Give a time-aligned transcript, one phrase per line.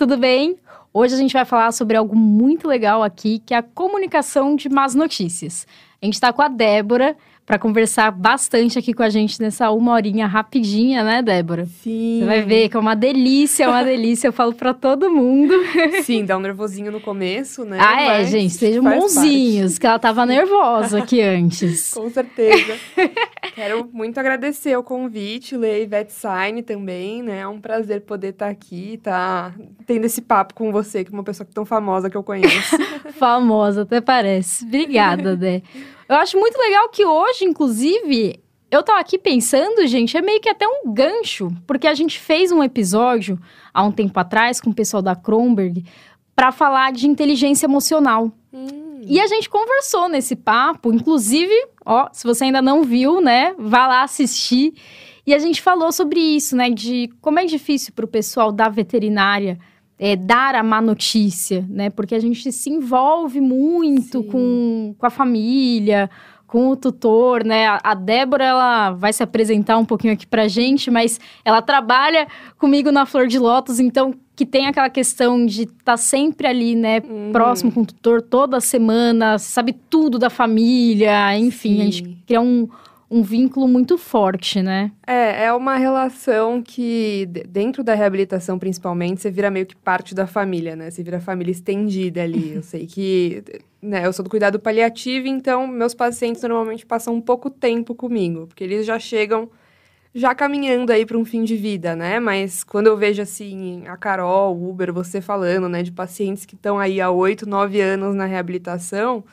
[0.00, 0.56] tudo bem?
[0.94, 4.66] Hoje a gente vai falar sobre algo muito legal aqui, que é a comunicação de
[4.70, 5.66] más notícias.
[6.00, 7.14] A gente está com a Débora,
[7.50, 11.66] para conversar bastante aqui com a gente nessa uma horinha rapidinha, né, Débora?
[11.66, 12.20] Sim.
[12.20, 14.28] Você vai ver que é uma delícia, é uma delícia.
[14.28, 15.52] Eu falo para todo mundo.
[16.04, 17.76] Sim, dá um nervosinho no começo, né?
[17.80, 18.54] Ah, é, gente.
[18.54, 19.80] Sejam bonzinhos, parte.
[19.80, 21.92] que ela tava nervosa aqui antes.
[21.92, 22.78] com certeza.
[23.56, 27.40] Quero muito agradecer o convite, Lei Ivete Sign também, né?
[27.40, 29.52] É um prazer poder estar tá aqui, tá
[29.88, 32.76] tendo esse papo com você, que é uma pessoa tão famosa que eu conheço.
[33.18, 34.64] famosa, até parece.
[34.64, 35.62] Obrigada, Dé.
[36.10, 40.48] Eu acho muito legal que hoje, inclusive, eu tava aqui pensando, gente, é meio que
[40.48, 43.38] até um gancho, porque a gente fez um episódio
[43.72, 45.84] há um tempo atrás com o pessoal da Kronberg
[46.34, 48.32] para falar de inteligência emocional.
[48.52, 49.02] Hum.
[49.06, 51.54] E a gente conversou nesse papo, inclusive,
[51.86, 54.74] ó, se você ainda não viu, né, vá lá assistir.
[55.24, 58.68] E a gente falou sobre isso, né, de como é difícil para o pessoal da
[58.68, 59.60] veterinária
[60.02, 61.90] é, dar a má notícia, né?
[61.90, 66.08] Porque a gente se envolve muito com, com a família,
[66.46, 67.66] com o tutor, né?
[67.66, 72.26] A, a, Débora, ela vai se apresentar um pouquinho aqui pra gente, mas ela trabalha
[72.56, 76.74] comigo na Flor de Lótus, então que tem aquela questão de estar tá sempre ali,
[76.74, 77.30] né, uhum.
[77.30, 81.80] próximo com o tutor toda semana, sabe tudo da família, enfim, Sim.
[81.80, 82.66] a gente cria um,
[83.10, 84.92] um vínculo muito forte, né?
[85.04, 90.28] É, é uma relação que, dentro da reabilitação principalmente, você vira meio que parte da
[90.28, 90.90] família, né?
[90.90, 92.54] Você vira família estendida ali.
[92.54, 93.42] Eu sei que,
[93.82, 98.46] né, eu sou do cuidado paliativo, então meus pacientes normalmente passam um pouco tempo comigo,
[98.46, 99.50] porque eles já chegam
[100.12, 102.20] já caminhando aí para um fim de vida, né?
[102.20, 106.54] Mas quando eu vejo assim a Carol, o Uber, você falando, né, de pacientes que
[106.54, 109.24] estão aí há oito, nove anos na reabilitação,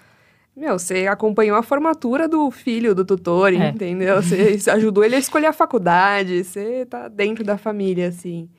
[0.57, 3.69] meu, você acompanhou a formatura do filho do tutor, é.
[3.69, 4.15] entendeu?
[4.15, 8.49] Você ajudou ele a escolher a faculdade, você tá dentro da família, assim.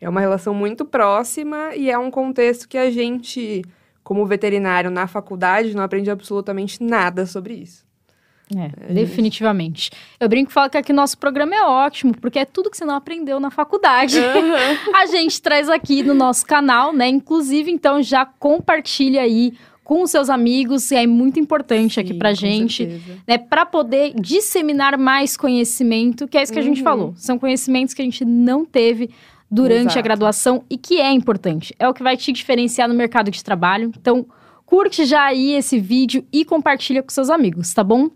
[0.00, 3.62] É uma relação muito próxima e é um contexto que a gente,
[4.04, 7.84] como veterinário na faculdade, não aprende absolutamente nada sobre isso.
[8.56, 9.90] É, é definitivamente.
[10.18, 12.84] Eu brinco e falo que aqui nosso programa é ótimo, porque é tudo que você
[12.84, 14.18] não aprendeu na faculdade.
[14.18, 14.94] Uhum.
[14.94, 17.08] a gente traz aqui no nosso canal, né?
[17.08, 19.52] Inclusive, então, já compartilha aí
[19.90, 23.18] com os seus amigos, é muito importante Sim, aqui pra gente, certeza.
[23.26, 26.64] né, para poder disseminar mais conhecimento, que é isso que uhum.
[26.64, 26.84] a gente uhum.
[26.84, 27.14] falou.
[27.16, 29.10] São conhecimentos que a gente não teve
[29.50, 29.98] durante Exato.
[29.98, 31.74] a graduação e que é importante.
[31.76, 33.90] É o que vai te diferenciar no mercado de trabalho.
[34.00, 34.24] Então,
[34.64, 38.10] curte já aí esse vídeo e compartilha com seus amigos, tá bom?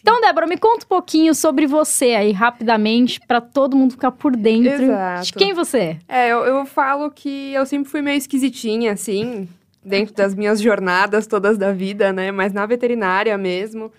[0.00, 4.34] Então, Débora, me conta um pouquinho sobre você aí, rapidamente, para todo mundo ficar por
[4.34, 5.26] dentro Exato.
[5.26, 5.98] de quem você é.
[6.08, 9.46] É, eu, eu falo que eu sempre fui meio esquisitinha, assim
[9.88, 12.30] dentro das minhas jornadas todas da vida, né?
[12.30, 13.92] Mas na veterinária mesmo.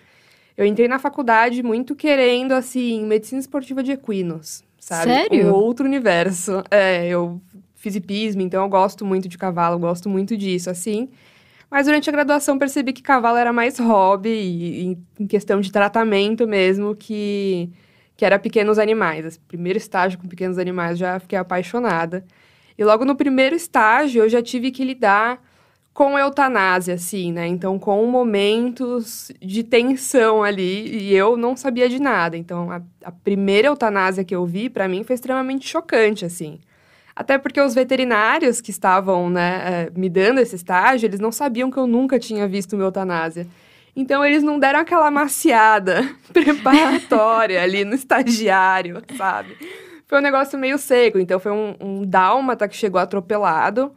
[0.55, 5.11] Eu entrei na faculdade muito querendo, assim, medicina esportiva de equinos, sabe?
[5.11, 5.47] Sério?
[5.47, 6.61] Um outro universo.
[6.69, 7.41] É, eu
[7.75, 11.09] fiz hipismo, então eu gosto muito de cavalo, gosto muito disso, assim.
[11.71, 16.45] Mas durante a graduação percebi que cavalo era mais hobby, e, em questão de tratamento
[16.45, 17.69] mesmo, que,
[18.17, 19.25] que era pequenos animais.
[19.25, 22.25] Esse primeiro estágio com pequenos animais já fiquei apaixonada.
[22.77, 25.41] E logo no primeiro estágio eu já tive que lidar
[25.93, 27.47] com eutanásia, assim, né?
[27.47, 32.37] Então, com momentos de tensão ali, e eu não sabia de nada.
[32.37, 36.59] Então, a, a primeira eutanásia que eu vi, para mim, foi extremamente chocante, assim.
[37.15, 41.69] Até porque os veterinários que estavam, né, eh, me dando esse estágio, eles não sabiam
[41.69, 43.45] que eu nunca tinha visto uma eutanásia.
[43.93, 49.57] Então, eles não deram aquela maciada preparatória ali no estagiário, sabe?
[50.07, 51.19] Foi um negócio meio seco.
[51.19, 53.91] Então, foi um, um dálmata que chegou atropelado.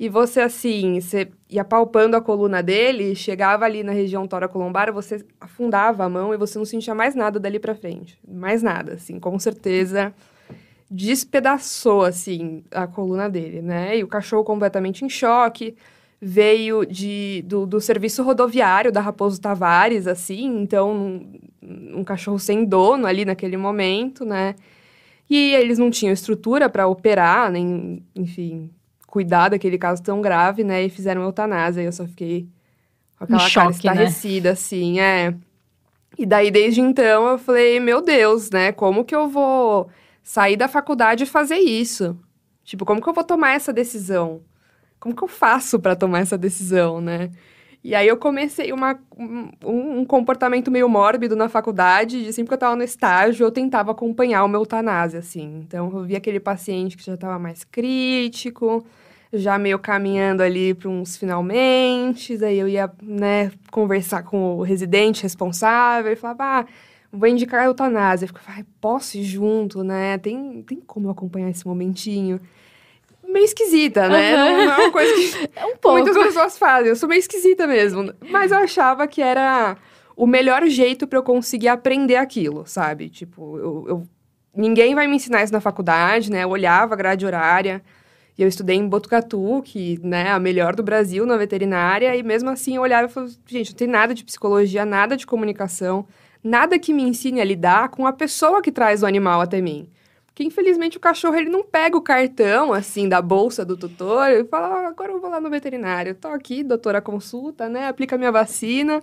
[0.00, 5.22] E você, assim, você ia palpando a coluna dele, chegava ali na região tóraco-lombar, você
[5.38, 8.18] afundava a mão e você não sentia mais nada dali para frente.
[8.26, 10.14] Mais nada, assim, com certeza
[10.90, 13.98] despedaçou, assim, a coluna dele, né?
[13.98, 15.76] E o cachorro completamente em choque,
[16.18, 20.92] veio de, do, do serviço rodoviário da Raposo Tavares, assim, então,
[21.62, 24.54] um, um cachorro sem dono ali naquele momento, né?
[25.28, 28.70] E eles não tinham estrutura para operar, nem, enfim,
[29.10, 30.84] cuidar daquele caso tão grave, né?
[30.84, 31.82] E fizeram eutanásia.
[31.82, 32.48] E eu só fiquei
[33.18, 33.92] com aquela um cara choque, né?
[33.92, 34.52] estarrecida, né?
[34.52, 35.34] assim, é.
[36.16, 38.72] E daí, desde então, eu falei, meu Deus, né?
[38.72, 39.88] Como que eu vou
[40.22, 42.18] sair da faculdade e fazer isso?
[42.64, 44.42] Tipo, como que eu vou tomar essa decisão?
[44.98, 47.30] Como que eu faço para tomar essa decisão, né?
[47.82, 52.52] E aí eu comecei uma, um, um, comportamento meio mórbido na faculdade, de sempre que
[52.52, 55.62] eu estava no estágio, eu tentava acompanhar uma eutanásia, assim.
[55.66, 58.84] Então, eu via aquele paciente que já estava mais crítico,
[59.32, 65.22] já meio caminhando ali para uns finalmente, daí eu ia, né, conversar com o residente
[65.22, 66.66] responsável e falava, ah,
[67.12, 68.24] vou indicar a eutanásia.
[68.24, 70.18] Eu ficava, posso ir junto, né?
[70.18, 72.40] Tem, tem como eu acompanhar esse momentinho?
[73.30, 74.34] meio esquisita, né?
[74.34, 74.38] Uhum.
[74.38, 75.98] Não, não, é uma coisa que é um pouco.
[75.98, 76.88] muitas pessoas fazem.
[76.88, 78.12] Eu sou meio esquisita mesmo.
[78.28, 79.76] Mas eu achava que era
[80.16, 83.08] o melhor jeito para eu conseguir aprender aquilo, sabe?
[83.08, 84.02] Tipo, eu, eu,
[84.54, 86.44] ninguém vai me ensinar isso na faculdade, né?
[86.44, 87.82] Eu olhava a grade horária.
[88.40, 92.22] E eu estudei em Botucatu, que né, é a melhor do Brasil na veterinária, e
[92.22, 96.06] mesmo assim eu olhava e falava, gente, não tem nada de psicologia, nada de comunicação,
[96.42, 99.90] nada que me ensine a lidar com a pessoa que traz o animal até mim.
[100.24, 104.42] Porque infelizmente o cachorro ele não pega o cartão assim da bolsa do tutor e
[104.44, 108.32] fala, ah, agora eu vou lá no veterinário, tô aqui, doutora consulta, né, aplica minha
[108.32, 109.02] vacina.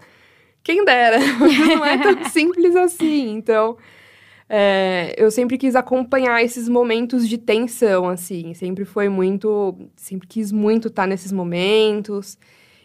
[0.64, 1.20] Quem dera,
[1.78, 3.36] não é tão simples assim.
[3.36, 3.78] Então,
[4.50, 8.54] é, eu sempre quis acompanhar esses momentos de tensão, assim.
[8.54, 9.76] Sempre foi muito.
[9.96, 12.38] Sempre quis muito estar nesses momentos.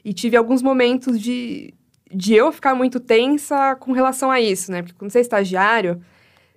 [0.05, 1.73] E tive alguns momentos de,
[2.13, 4.83] de eu ficar muito tensa com relação a isso, né?
[4.83, 6.01] Porque quando você é estagiário,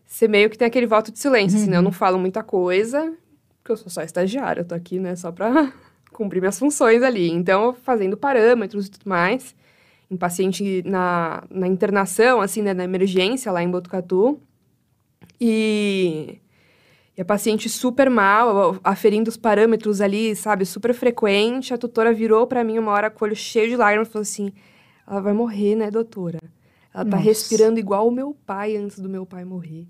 [0.06, 1.62] você meio que tem aquele voto de silêncio, uhum.
[1.62, 1.78] assim, né?
[1.78, 1.94] Eu não uhum.
[1.94, 3.14] falo muita coisa,
[3.62, 5.72] porque eu sou só estagiária, eu tô aqui, né, só pra
[6.12, 7.30] cumprir minhas funções ali.
[7.30, 9.56] Então, fazendo parâmetros e tudo mais.
[10.10, 14.40] Em paciente na, na internação, assim, né, na emergência lá em Botucatu.
[15.40, 16.40] E,
[17.18, 21.74] e a paciente super mal, aferindo os parâmetros ali, sabe, super frequente.
[21.74, 24.24] A tutora virou para mim uma hora com o olho cheio de lágrimas e falou
[24.24, 24.54] assim:
[25.08, 26.40] ela vai morrer, né, doutora?
[26.94, 27.24] Ela tá Nossa.
[27.24, 29.88] respirando igual o meu pai antes do meu pai morrer.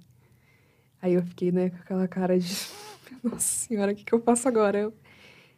[1.01, 2.53] Aí eu fiquei, né, com aquela cara de.
[3.23, 4.79] Nossa senhora, o que, que eu faço agora?
[4.79, 4.93] Eu,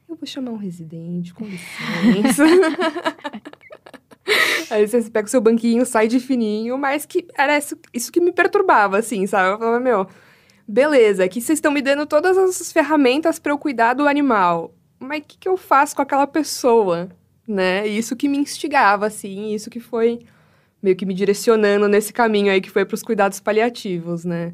[0.08, 2.44] eu vou chamar um residente, com licença.
[4.70, 8.20] Aí você pega o seu banquinho, sai de fininho, mas que era isso, isso que
[8.20, 9.54] me perturbava, assim, sabe?
[9.54, 10.08] Eu falava, meu,
[10.68, 14.74] beleza, aqui vocês estão me dando todas as ferramentas para eu cuidar do animal.
[15.00, 17.10] Mas o que, que eu faço com aquela pessoa,
[17.48, 17.88] né?
[17.88, 20.20] Isso que me instigava, assim, isso que foi
[20.82, 24.54] meio que me direcionando nesse caminho aí que foi para os cuidados paliativos, né?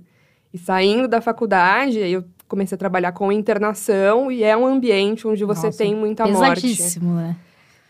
[0.54, 5.28] E saindo da faculdade, aí eu comecei a trabalhar com internação e é um ambiente
[5.28, 6.62] onde você Nossa, tem muita morte.
[6.62, 7.36] Pesadíssimo, né?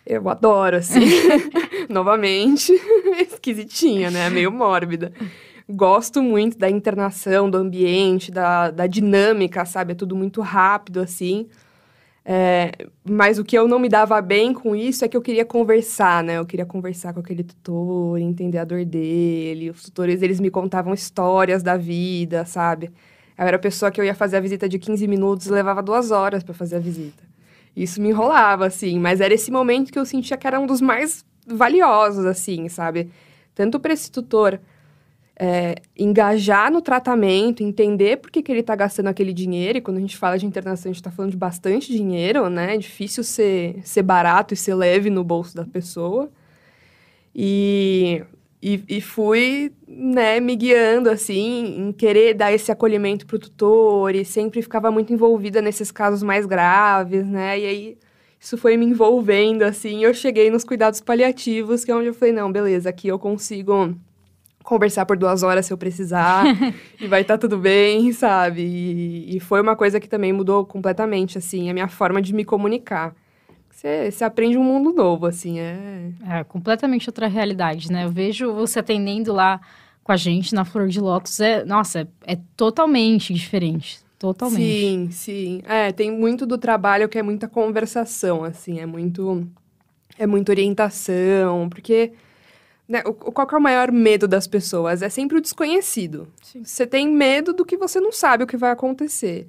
[0.06, 1.00] Eu adoro, assim.
[1.90, 2.74] Novamente,
[3.20, 4.30] esquisitinha, né?
[4.30, 5.14] Meio mórbida.
[5.70, 9.94] Gosto muito da internação, do ambiente, da, da dinâmica, sabe?
[9.94, 11.48] É tudo muito rápido, assim.
[12.26, 12.72] É,
[13.04, 16.24] mas o que eu não me dava bem com isso é que eu queria conversar,
[16.24, 16.38] né?
[16.38, 19.70] Eu queria conversar com aquele tutor, entender a dor dele.
[19.70, 22.92] Os tutores, eles me contavam histórias da vida, sabe?
[23.38, 25.82] Eu era a pessoa que eu ia fazer a visita de 15 minutos e levava
[25.82, 27.33] duas horas para fazer a visita.
[27.76, 30.80] Isso me enrolava, assim, mas era esse momento que eu sentia que era um dos
[30.80, 33.10] mais valiosos, assim, sabe?
[33.56, 34.60] Tanto para esse tutor
[35.36, 39.78] é, engajar no tratamento, entender por que, que ele está gastando aquele dinheiro.
[39.78, 42.76] E quando a gente fala de internação, a gente está falando de bastante dinheiro, né?
[42.76, 46.32] É difícil ser, ser barato e ser leve no bolso da pessoa.
[47.36, 48.24] E
[48.66, 54.24] e, e, fui, né, me guiando, assim, em querer dar esse acolhimento pro tutor e
[54.24, 57.60] sempre ficava muito envolvida nesses casos mais graves, né?
[57.60, 57.98] E aí
[58.40, 60.02] isso foi me envolvendo, assim.
[60.06, 63.94] Eu cheguei nos cuidados paliativos, que é onde eu falei: não, beleza, aqui eu consigo
[64.64, 66.46] conversar por duas horas se eu precisar
[67.02, 68.62] e vai estar tá tudo bem, sabe?
[68.62, 72.46] E, e foi uma coisa que também mudou completamente, assim, a minha forma de me
[72.46, 73.14] comunicar
[73.84, 76.10] você, você aprende um mundo novo, assim, é...
[76.26, 78.06] É, completamente outra realidade, né?
[78.06, 79.60] Eu vejo você atendendo lá
[80.02, 84.62] com a gente na Flor de Lótus, é, nossa, é, é totalmente diferente, totalmente.
[84.62, 85.62] Sim, sim.
[85.66, 89.46] É, tem muito do trabalho que é muita conversação, assim, é muito...
[90.18, 92.14] É muita orientação, porque...
[92.88, 95.02] Né, qual é o maior medo das pessoas?
[95.02, 96.28] É sempre o desconhecido.
[96.42, 96.64] Sim.
[96.64, 99.48] Você tem medo do que você não sabe o que vai acontecer.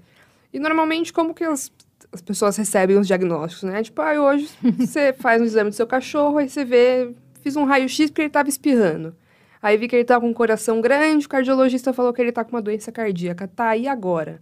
[0.52, 1.70] E normalmente, como que as
[2.14, 3.82] as pessoas recebem os diagnósticos, né?
[3.82, 7.64] Tipo, ah, hoje você faz um exame do seu cachorro, aí você vê, fiz um
[7.64, 9.14] raio-x porque ele estava espirrando.
[9.60, 12.44] Aí vi que ele estava com um coração grande, o cardiologista falou que ele está
[12.44, 13.48] com uma doença cardíaca.
[13.48, 14.40] Tá, e agora?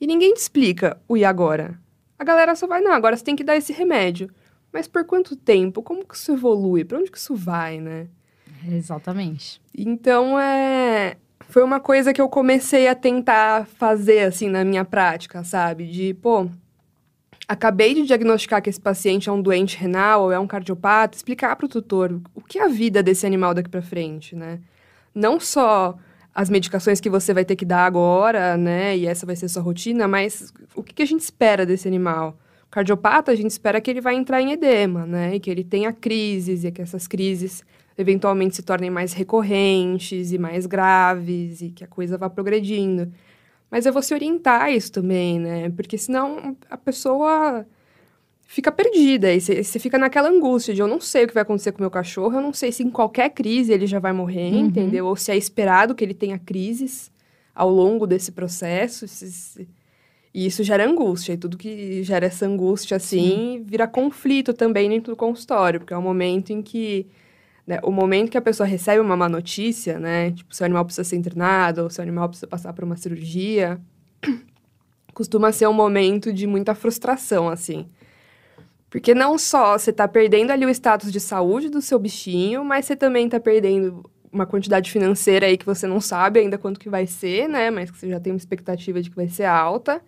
[0.00, 1.78] E ninguém te explica o e agora.
[2.18, 4.30] A galera só vai, não, agora você tem que dar esse remédio.
[4.72, 5.82] Mas por quanto tempo?
[5.82, 6.84] Como que isso evolui?
[6.84, 8.06] Para onde que isso vai, né?
[8.66, 9.60] Exatamente.
[9.76, 11.16] Então, é...
[11.48, 15.86] Foi uma coisa que eu comecei a tentar fazer, assim, na minha prática, sabe?
[15.86, 16.48] De, pô,
[17.46, 21.56] acabei de diagnosticar que esse paciente é um doente renal ou é um cardiopata, explicar
[21.56, 24.60] para o tutor o que é a vida desse animal daqui para frente, né?
[25.14, 25.96] Não só
[26.34, 28.96] as medicações que você vai ter que dar agora, né?
[28.96, 32.38] E essa vai ser sua rotina, mas o que, que a gente espera desse animal?
[32.66, 35.34] O cardiopata, a gente espera que ele vai entrar em edema, né?
[35.36, 37.62] E que ele tenha crises, e que essas crises
[37.98, 43.12] eventualmente se tornem mais recorrentes e mais graves, e que a coisa vá progredindo.
[43.72, 45.70] Mas é você orientar isso também, né?
[45.70, 47.66] Porque senão a pessoa
[48.42, 49.32] fica perdida.
[49.32, 51.80] E você fica naquela angústia de eu não sei o que vai acontecer com o
[51.80, 54.66] meu cachorro, eu não sei se em qualquer crise ele já vai morrer, uhum.
[54.66, 55.06] entendeu?
[55.06, 57.10] Ou se é esperado que ele tenha crises
[57.54, 59.08] ao longo desse processo.
[59.08, 59.66] Se.
[60.34, 63.64] E isso gera angústia, e tudo que gera essa angústia, assim, Sim.
[63.66, 67.06] vira conflito também dentro do consultório, porque é o momento em que.
[67.66, 70.32] Né, o momento que a pessoa recebe uma má notícia, né?
[70.32, 73.80] Tipo, seu animal precisa ser internado, ou seu animal precisa passar por uma cirurgia,
[75.14, 77.88] costuma ser um momento de muita frustração, assim.
[78.90, 82.84] Porque não só você está perdendo ali o status de saúde do seu bichinho, mas
[82.84, 86.90] você também está perdendo uma quantidade financeira aí que você não sabe ainda quanto que
[86.90, 87.70] vai ser, né?
[87.70, 90.02] Mas que você já tem uma expectativa de que vai ser alta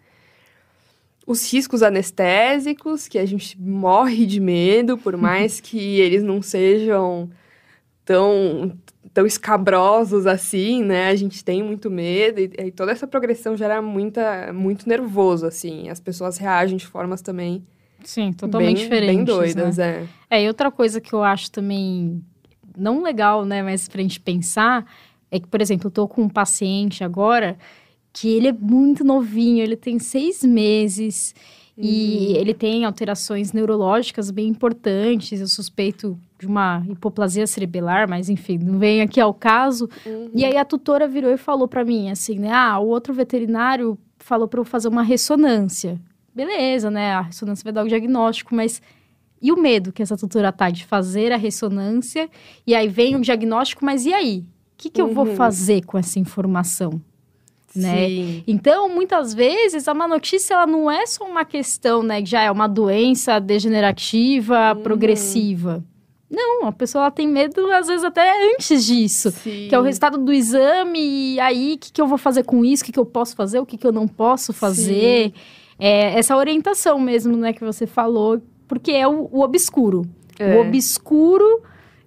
[1.26, 7.30] os riscos anestésicos, que a gente morre de medo, por mais que eles não sejam
[8.04, 8.72] tão,
[9.12, 11.08] tão escabrosos assim, né?
[11.08, 15.88] A gente tem muito medo e, e, toda essa progressão gera muita, muito nervoso, assim.
[15.88, 17.64] As pessoas reagem de formas também...
[18.02, 20.06] Sim, totalmente bem, diferentes, Bem doidas, né?
[20.30, 20.38] é.
[20.38, 22.22] É, e outra coisa que eu acho também
[22.76, 23.62] não legal, né?
[23.62, 24.84] Mas pra gente pensar,
[25.30, 27.56] é que, por exemplo, eu tô com um paciente agora
[28.12, 31.34] que ele é muito novinho, ele tem seis meses
[31.76, 31.84] uhum.
[31.84, 35.40] e ele tem alterações neurológicas bem importantes.
[35.40, 39.88] Eu suspeito de uma hipoplasia cerebelar, mas enfim, não vem aqui ao caso.
[40.04, 40.30] Uhum.
[40.34, 42.52] E aí a tutora virou e falou para mim assim, né?
[42.52, 45.98] Ah, o outro veterinário falou para eu fazer uma ressonância.
[46.34, 47.14] Beleza, né?
[47.14, 48.82] A ressonância vai dar o diagnóstico, mas
[49.40, 52.28] e o medo que essa tutora tá de fazer a ressonância
[52.66, 54.38] e aí vem o diagnóstico, mas e aí?
[54.38, 55.36] O que, que eu vou uhum.
[55.36, 57.00] fazer com essa informação?
[57.74, 58.42] né?
[58.46, 62.42] Então, muitas vezes, a má notícia ela não é só uma questão, né, que já
[62.42, 64.82] é uma doença degenerativa, uhum.
[64.82, 65.84] progressiva.
[66.30, 69.30] Não, a pessoa tem medo, às vezes, até antes disso.
[69.30, 69.66] Sim.
[69.68, 72.64] Que é o resultado do exame, e aí, o que, que eu vou fazer com
[72.64, 72.82] isso?
[72.82, 73.58] O que, que eu posso fazer?
[73.60, 75.32] O que, que eu não posso fazer?
[75.78, 80.02] É, essa orientação mesmo, né, que você falou, porque é o, o obscuro.
[80.38, 80.56] É.
[80.56, 81.62] O obscuro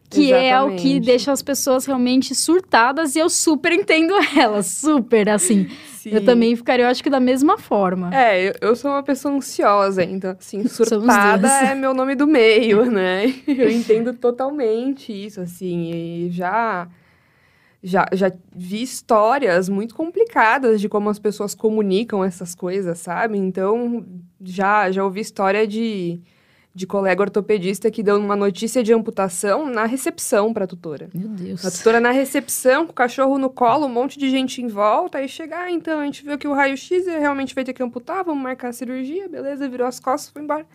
[0.10, 0.50] que Exatamente.
[0.50, 5.68] é o que deixa as pessoas realmente surtadas e eu super entendo elas, super, assim.
[6.10, 6.16] Sim.
[6.16, 8.16] Eu também ficaria, eu acho que da mesma forma.
[8.16, 12.90] É, eu, eu sou uma pessoa ansiosa, então, assim, surtada é meu nome do meio,
[12.90, 13.26] né?
[13.48, 16.88] Eu entendo totalmente isso, assim, e já...
[17.84, 23.38] Já, já vi histórias muito complicadas de como as pessoas comunicam essas coisas, sabe?
[23.38, 24.04] Então,
[24.44, 26.20] já, já ouvi história de
[26.78, 31.10] de colega ortopedista que deu uma notícia de amputação na recepção para a tutora.
[31.12, 31.66] Meu Deus.
[31.66, 35.18] A tutora na recepção, com o cachorro no colo, um monte de gente em volta,
[35.18, 38.24] aí chegar, ah, então, a gente viu que o raio-x realmente vai ter que amputar,
[38.24, 40.68] vamos marcar a cirurgia, beleza, virou as costas, foi embora.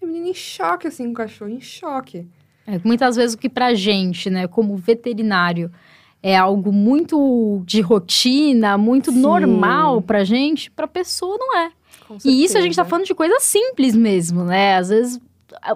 [0.00, 2.28] E a menina em choque, assim, com o cachorro, em choque.
[2.64, 5.68] É, muitas vezes o que pra gente, né, como veterinário,
[6.22, 9.18] é algo muito de rotina, muito Sim.
[9.18, 11.72] normal pra gente, pra pessoa não é.
[12.24, 14.76] E isso a gente tá falando de coisa simples mesmo, né?
[14.76, 15.20] Às vezes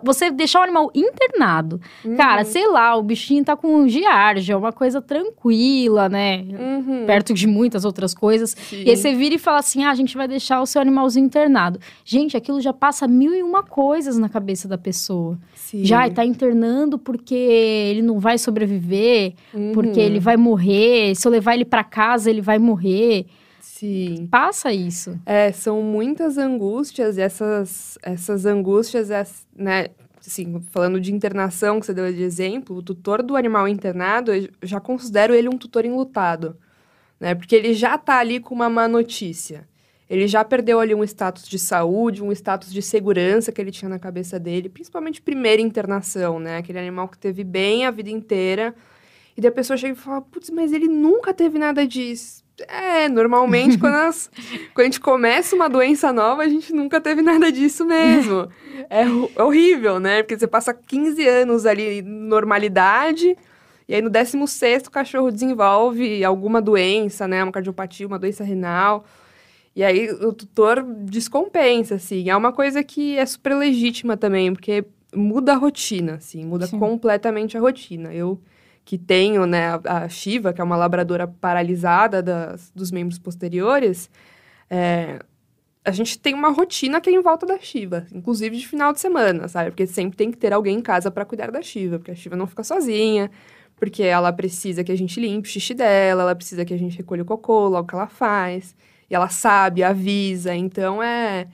[0.02, 1.80] você deixar o animal internado.
[2.04, 2.16] Uhum.
[2.16, 6.44] Cara, sei lá, o bichinho tá com giardia, uma coisa tranquila, né?
[6.48, 7.04] Uhum.
[7.06, 8.50] Perto de muitas outras coisas.
[8.50, 8.84] Sim.
[8.84, 11.26] E aí você vira e fala assim: ah, a gente vai deixar o seu animalzinho
[11.26, 11.78] internado.
[12.04, 15.38] Gente, aquilo já passa mil e uma coisas na cabeça da pessoa.
[15.54, 15.84] Sim.
[15.84, 19.72] Já tá internando porque ele não vai sobreviver, uhum.
[19.72, 21.14] porque ele vai morrer.
[21.14, 23.26] Se eu levar ele para casa, ele vai morrer.
[24.30, 25.18] Passa isso.
[25.26, 29.08] É, são muitas angústias, e essas, essas angústias,
[29.56, 29.88] né,
[30.26, 34.48] assim, falando de internação, que você deu de exemplo, o tutor do animal internado, eu
[34.62, 36.56] já considero ele um tutor enlutado,
[37.18, 39.68] né, porque ele já tá ali com uma má notícia.
[40.08, 43.88] Ele já perdeu ali um status de saúde, um status de segurança que ele tinha
[43.88, 48.74] na cabeça dele, principalmente primeira internação, né, aquele animal que teve bem a vida inteira,
[49.36, 53.08] e daí a pessoa chega e fala, putz, mas ele nunca teve nada disso é,
[53.08, 54.30] normalmente quando, as,
[54.72, 58.48] quando a gente começa uma doença nova, a gente nunca teve nada disso mesmo.
[58.88, 60.22] É, é horrível, né?
[60.22, 63.36] Porque você passa 15 anos ali normalidade,
[63.88, 67.42] e aí no 16 o cachorro desenvolve alguma doença, né?
[67.42, 69.04] Uma cardiopatia, uma doença renal.
[69.76, 72.30] E aí o tutor descompensa, assim.
[72.30, 74.84] É uma coisa que é super legítima também, porque
[75.14, 76.78] muda a rotina, assim, muda Sim.
[76.78, 78.14] completamente a rotina.
[78.14, 78.40] Eu
[78.84, 84.10] que tenho, né, a, Shiva, que é uma labradora paralisada das, dos membros posteriores,
[84.68, 85.18] é,
[85.84, 89.00] a gente tem uma rotina que é em volta da Shiva, inclusive de final de
[89.00, 89.70] semana, sabe?
[89.70, 92.36] Porque sempre tem que ter alguém em casa para cuidar da Shiva, porque a Shiva
[92.36, 93.30] não fica sozinha,
[93.76, 96.96] porque ela precisa que a gente limpe o xixi dela, ela precisa que a gente
[96.96, 98.74] recolha o cocô logo que ela faz,
[99.10, 101.48] e ela sabe, avisa, então é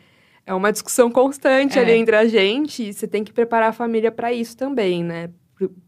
[0.46, 1.82] é uma discussão constante é.
[1.82, 5.30] ali entre a gente, e você tem que preparar a família para isso também, né?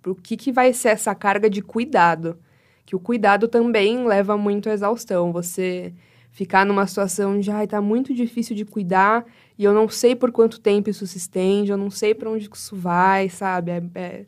[0.06, 2.38] O que, que vai ser essa carga de cuidado.
[2.84, 5.32] Que o cuidado também leva muito à exaustão.
[5.32, 5.92] Você
[6.32, 9.24] ficar numa situação de, ai, tá muito difícil de cuidar
[9.58, 12.48] e eu não sei por quanto tempo isso se estende, eu não sei para onde
[12.52, 13.70] isso vai, sabe?
[13.70, 14.24] É, é,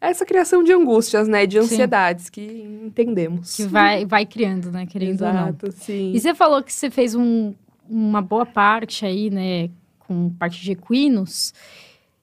[0.00, 1.46] essa criação de angústias, né?
[1.46, 2.30] De ansiedades sim.
[2.32, 3.56] que entendemos.
[3.56, 4.86] Que vai, vai criando, né?
[4.86, 5.78] Querendo Exato, ou não.
[5.78, 6.12] sim.
[6.14, 7.54] E você falou que você fez um,
[7.88, 11.54] uma boa parte aí, né, com parte de equinos.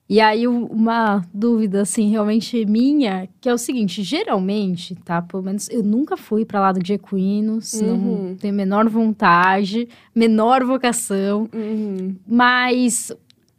[0.06, 5.22] E aí, uma dúvida, assim, realmente minha, que é o seguinte: geralmente, tá?
[5.22, 8.26] Pelo menos eu nunca fui para lado de equinos, uhum.
[8.28, 12.14] não tenho menor vontade, menor vocação, uhum.
[12.26, 13.10] mas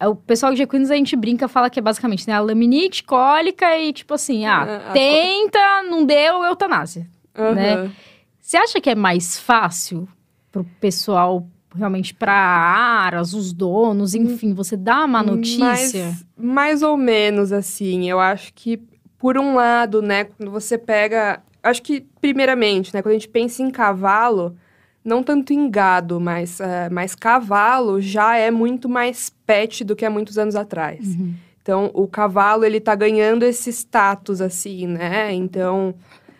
[0.04, 2.34] o pessoal de equinos a gente brinca, fala que é basicamente, né?
[2.34, 7.56] A laminite, cólica e tipo assim, ah, ah tenta, não deu, eutanásia, uhum.
[7.56, 7.92] né?
[8.40, 10.08] Você acha que é mais fácil
[10.52, 15.66] pro pessoal realmente para aras, os donos, hum, enfim, você dá uma notícia?
[15.66, 18.10] Mais, mais ou menos assim.
[18.10, 18.82] Eu acho que,
[19.18, 21.42] por um lado, né, quando você pega.
[21.62, 24.56] Acho que, primeiramente, né, quando a gente pensa em cavalo,
[25.04, 30.06] não tanto em gado, mas, uh, mas cavalo já é muito mais pet do que
[30.06, 31.16] há muitos anos atrás.
[31.16, 31.34] Uhum.
[31.62, 35.34] Então, o cavalo, ele tá ganhando esse status, assim, né?
[35.34, 35.96] Então,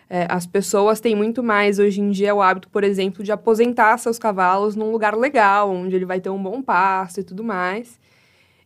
[0.10, 3.98] é, as pessoas têm muito mais hoje em dia o hábito, por exemplo, de aposentar
[3.98, 8.00] seus cavalos num lugar legal, onde ele vai ter um bom pasto e tudo mais.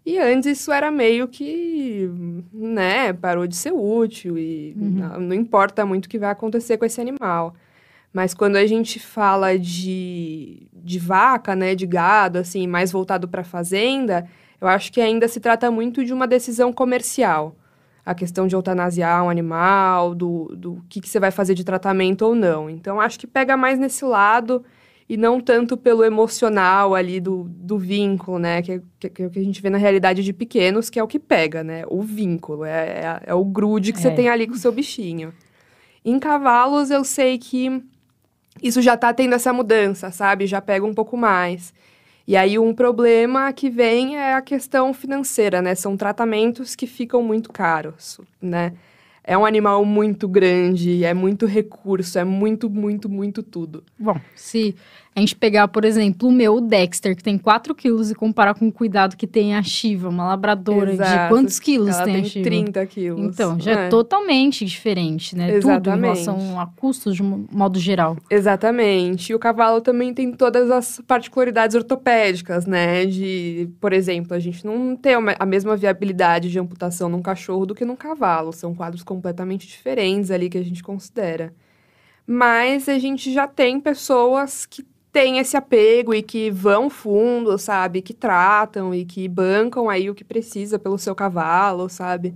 [0.06, 2.10] E antes isso era meio que,
[2.54, 4.90] né, parou de ser útil e uhum.
[4.90, 7.54] não, não, importa muito o que vai acontecer com esse animal.
[8.12, 13.44] Mas quando a gente fala de, de vaca, né, de gado, assim, mais voltado para
[13.44, 14.28] fazenda,
[14.60, 17.56] eu acho que ainda se trata muito de uma decisão comercial
[18.06, 22.24] a questão de eutanasiar um animal, do, do que, que você vai fazer de tratamento
[22.24, 22.70] ou não.
[22.70, 24.64] Então, acho que pega mais nesse lado
[25.08, 28.62] e não tanto pelo emocional ali do, do vínculo, né?
[28.62, 31.64] Que, que, que a gente vê na realidade de pequenos, que é o que pega,
[31.64, 31.84] né?
[31.88, 34.02] O vínculo, é, é, é o grude que é.
[34.02, 35.34] você tem ali com o seu bichinho.
[36.06, 37.84] Em cavalos, eu sei que
[38.62, 40.46] isso já tá tendo essa mudança, sabe?
[40.46, 41.74] Já pega um pouco mais.
[42.30, 45.74] E aí um problema que vem é a questão financeira, né?
[45.74, 48.74] São tratamentos que ficam muito caros, né?
[49.24, 53.84] É um animal muito grande, é muito recurso, é muito, muito, muito tudo.
[53.98, 54.76] Bom, se
[55.16, 58.68] a gente pegar, por exemplo, o meu Dexter, que tem 4 quilos, e comparar com
[58.68, 61.12] o cuidado que tem a Shiva, uma labradora Exato.
[61.12, 62.46] de quantos quilos Ela tem, tem a Shiva?
[62.46, 63.22] 30 quilos.
[63.22, 65.56] Então, já é, é totalmente diferente, né?
[65.56, 65.84] Exatamente.
[65.84, 68.18] Tudo em relação a custos de modo geral.
[68.30, 69.32] Exatamente.
[69.32, 73.06] E o cavalo também tem todas as particularidades ortopédicas, né?
[73.06, 77.76] De, por exemplo, a gente não tem a mesma viabilidade de amputação num cachorro do
[77.76, 78.54] que num cavalo.
[78.54, 81.54] São quadros completamente diferentes ali que a gente considera.
[82.26, 88.02] Mas a gente já tem pessoas que tem esse apego e que vão fundo, sabe?
[88.02, 92.36] Que tratam e que bancam aí o que precisa pelo seu cavalo, sabe?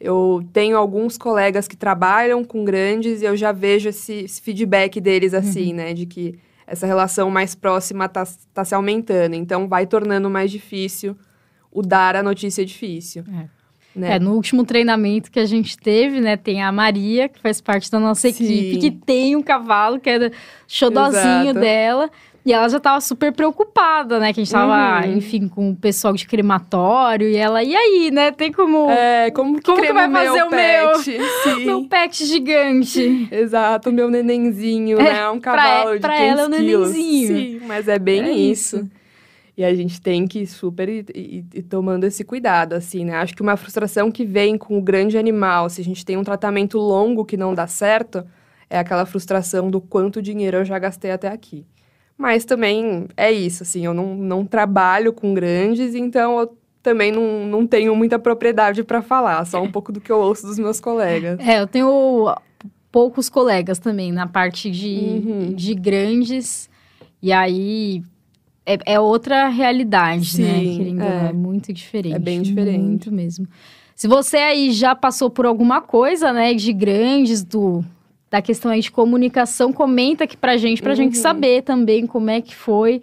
[0.00, 5.00] Eu tenho alguns colegas que trabalham com grandes e eu já vejo esse, esse feedback
[5.00, 5.76] deles assim, uhum.
[5.76, 5.94] né?
[5.94, 9.34] De que essa relação mais próxima tá, tá se aumentando.
[9.34, 11.16] Então, vai tornando mais difícil
[11.70, 13.24] o dar a notícia difícil.
[13.28, 13.63] É.
[13.94, 14.16] Né?
[14.16, 17.90] É, no último treinamento que a gente teve, né, tem a Maria, que faz parte
[17.90, 18.44] da nossa Sim.
[18.44, 20.30] equipe, que tem um cavalo, que é
[20.66, 21.60] xodozinho Exato.
[21.60, 22.10] dela.
[22.46, 24.30] E ela já tava super preocupada, né?
[24.30, 25.16] Que a gente tava, uhum.
[25.16, 27.26] enfim, com o pessoal de crematório.
[27.26, 28.32] E ela, e aí, né?
[28.32, 28.90] Tem como.
[28.90, 31.10] É, como que, como que vai fazer o pet?
[31.10, 31.24] meu?
[31.42, 31.64] Sim.
[31.64, 33.28] meu pet gigante.
[33.32, 35.30] Exato, o meu nenenzinho, é, né?
[35.30, 37.28] Um cavalo pra, de pra ela é o nenenzinho.
[37.28, 38.76] Sim, mas é bem é isso.
[38.76, 38.90] isso.
[39.56, 43.14] E a gente tem que super ir, ir, ir, tomando esse cuidado, assim, né?
[43.14, 46.24] Acho que uma frustração que vem com o grande animal, se a gente tem um
[46.24, 48.24] tratamento longo que não dá certo,
[48.68, 51.64] é aquela frustração do quanto dinheiro eu já gastei até aqui.
[52.18, 57.46] Mas também é isso, assim, eu não, não trabalho com grandes, então eu também não,
[57.46, 60.80] não tenho muita propriedade para falar, só um pouco do que eu ouço dos meus
[60.80, 61.38] colegas.
[61.40, 62.34] É, eu tenho
[62.92, 65.54] poucos colegas também na parte de, uhum.
[65.54, 66.68] de grandes,
[67.22, 68.02] e aí
[68.66, 70.76] é, é outra realidade, né, Sim, né?
[70.76, 71.28] Querendo, é.
[71.28, 72.14] é muito diferente.
[72.14, 72.82] É bem diferente.
[72.82, 73.46] Muito mesmo.
[73.94, 77.84] Se você aí já passou por alguma coisa, né, de grandes, do
[78.30, 80.96] da questão aí de comunicação, comenta aqui pra gente, pra uhum.
[80.96, 83.00] gente saber também como é que foi,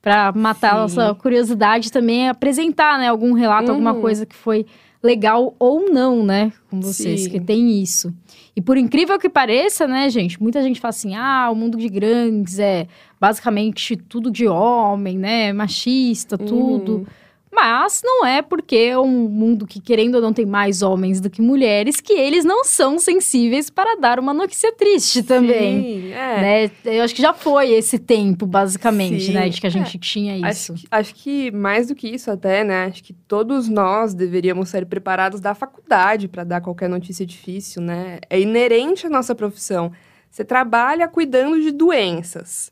[0.00, 0.76] pra matar Sim.
[0.76, 3.72] a nossa curiosidade também, apresentar, né, algum relato, uhum.
[3.72, 4.64] alguma coisa que foi
[5.02, 7.30] legal ou não, né, com vocês, Sim.
[7.30, 8.12] que tem isso.
[8.54, 11.88] E por incrível que pareça, né, gente, muita gente fala assim: ah, o mundo de
[11.88, 12.86] grandes é
[13.18, 16.96] basicamente tudo de homem, né, machista, tudo.
[16.96, 17.06] Uhum.
[17.52, 21.28] Mas não é porque é um mundo que, querendo ou não, tem mais homens do
[21.28, 25.82] que mulheres, que eles não são sensíveis para dar uma notícia triste também.
[25.82, 26.40] Sim, é.
[26.40, 26.70] Né?
[26.84, 29.48] Eu acho que já foi esse tempo, basicamente, Sim, né?
[29.48, 30.00] De que a gente é.
[30.00, 30.72] tinha isso.
[30.72, 32.84] Acho que, acho que mais do que isso, até, né?
[32.84, 38.20] Acho que todos nós deveríamos ser preparados da faculdade para dar qualquer notícia difícil, né?
[38.30, 39.90] É inerente à nossa profissão.
[40.30, 42.70] Você trabalha cuidando de doenças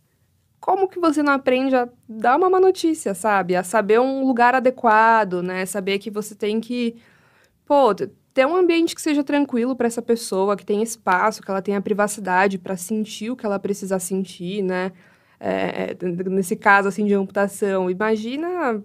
[0.68, 3.56] como que você não aprende a dar uma má notícia, sabe?
[3.56, 5.64] A saber um lugar adequado, né?
[5.64, 6.94] Saber que você tem que,
[7.64, 11.62] pô, ter um ambiente que seja tranquilo para essa pessoa, que tenha espaço, que ela
[11.62, 14.92] tenha privacidade para sentir o que ela precisa sentir, né?
[15.40, 15.96] é,
[16.28, 17.90] nesse caso, assim, de amputação.
[17.90, 18.82] Imagina,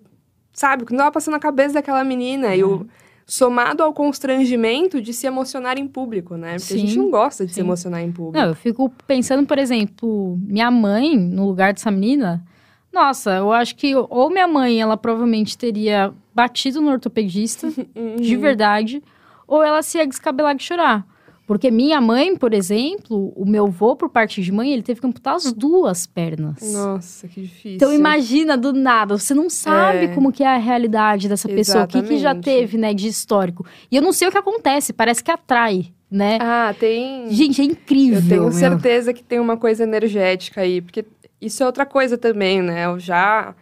[0.53, 2.59] sabe, o que estava passando na cabeça daquela menina é.
[2.59, 2.87] e o
[3.25, 6.51] somado ao constrangimento de se emocionar em público, né?
[6.57, 7.55] Porque sim, a gente não gosta de sim.
[7.55, 8.37] se emocionar em público.
[8.37, 12.43] Não, eu fico pensando, por exemplo, minha mãe, no lugar dessa menina,
[12.91, 18.15] nossa, eu acho que ou minha mãe, ela provavelmente teria batido no ortopedista, uhum.
[18.17, 19.03] de verdade,
[19.47, 21.05] ou ela se ia descabelar de chorar.
[21.53, 25.05] Porque minha mãe, por exemplo, o meu avô, por parte de mãe, ele teve que
[25.05, 26.73] amputar as duas pernas.
[26.73, 27.75] Nossa, que difícil.
[27.75, 30.07] Então imagina do nada, você não sabe é.
[30.07, 33.63] como que é a realidade dessa pessoa, o que, que já teve, né, de histórico.
[33.91, 36.39] E eu não sei o que acontece, parece que atrai, né?
[36.41, 37.29] Ah, tem.
[37.29, 38.19] Gente, é incrível.
[38.19, 38.51] Eu tenho meu.
[38.51, 41.05] certeza que tem uma coisa energética aí, porque
[41.39, 42.87] isso é outra coisa também, né?
[42.87, 43.53] Eu já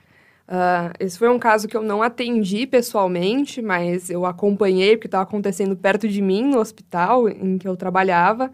[0.48, 5.24] Uh, esse foi um caso que eu não atendi pessoalmente, mas eu acompanhei, porque estava
[5.24, 8.52] acontecendo perto de mim, no hospital em que eu trabalhava,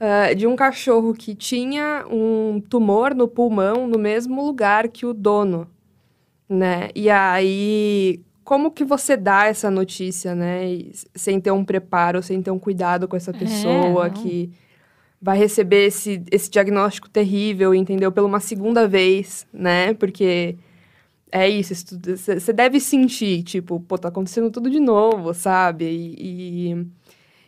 [0.00, 5.14] uh, de um cachorro que tinha um tumor no pulmão no mesmo lugar que o
[5.14, 5.66] dono,
[6.48, 6.90] né?
[6.94, 10.60] E aí, como que você dá essa notícia, né?
[11.14, 14.50] sem ter um preparo, sem ter um cuidado com essa é, pessoa é, que
[15.20, 18.12] vai receber esse, esse diagnóstico terrível, entendeu?
[18.12, 19.94] Pela uma segunda vez, né?
[19.94, 20.56] Porque
[21.36, 21.74] é isso,
[22.16, 25.84] você deve sentir, tipo, pô, tá acontecendo tudo de novo, sabe?
[25.84, 26.86] E, e,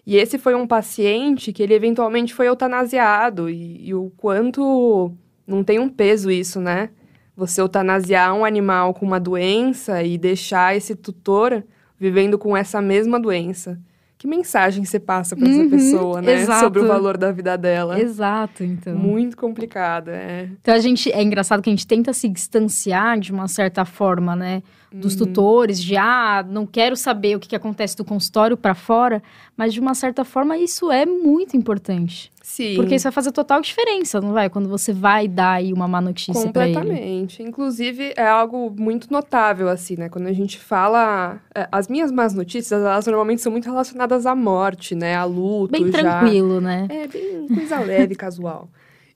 [0.07, 5.13] e, esse foi um paciente que ele eventualmente foi eutanasiado, e, e o quanto
[5.47, 6.91] não tem um peso isso, né?
[7.37, 11.65] Você eutanasiar um animal com uma doença e deixar esse tutor
[11.99, 13.81] vivendo com essa mesma doença
[14.19, 16.43] que mensagem você passa para essa uhum, pessoa, né?
[16.43, 16.65] Exato.
[16.65, 18.01] Sobre o valor da vida dela.
[18.01, 18.97] Exato, então.
[18.97, 20.51] Muito complicado, é.
[20.61, 24.35] Então a gente é engraçado que a gente tenta se distanciar de uma certa forma,
[24.35, 24.61] né?
[24.93, 25.27] Dos uhum.
[25.27, 29.23] tutores, de ah, não quero saber o que, que acontece do consultório para fora,
[29.57, 32.33] mas de uma certa forma isso é muito importante.
[32.49, 32.77] Sim.
[32.77, 34.49] Porque isso vai fazer total diferença, não vai?
[34.49, 36.33] Quando você vai dar aí uma má notícia.
[36.33, 37.43] Completamente.
[37.43, 40.09] Inclusive, é algo muito notável, assim, né?
[40.09, 41.43] Quando a gente fala...
[41.55, 45.15] É, as minhas más notícias, elas normalmente são muito relacionadas à morte, né?
[45.15, 45.99] A luto, Bem já.
[45.99, 46.89] tranquilo, né?
[46.89, 48.71] É, bem coisa leve, casual.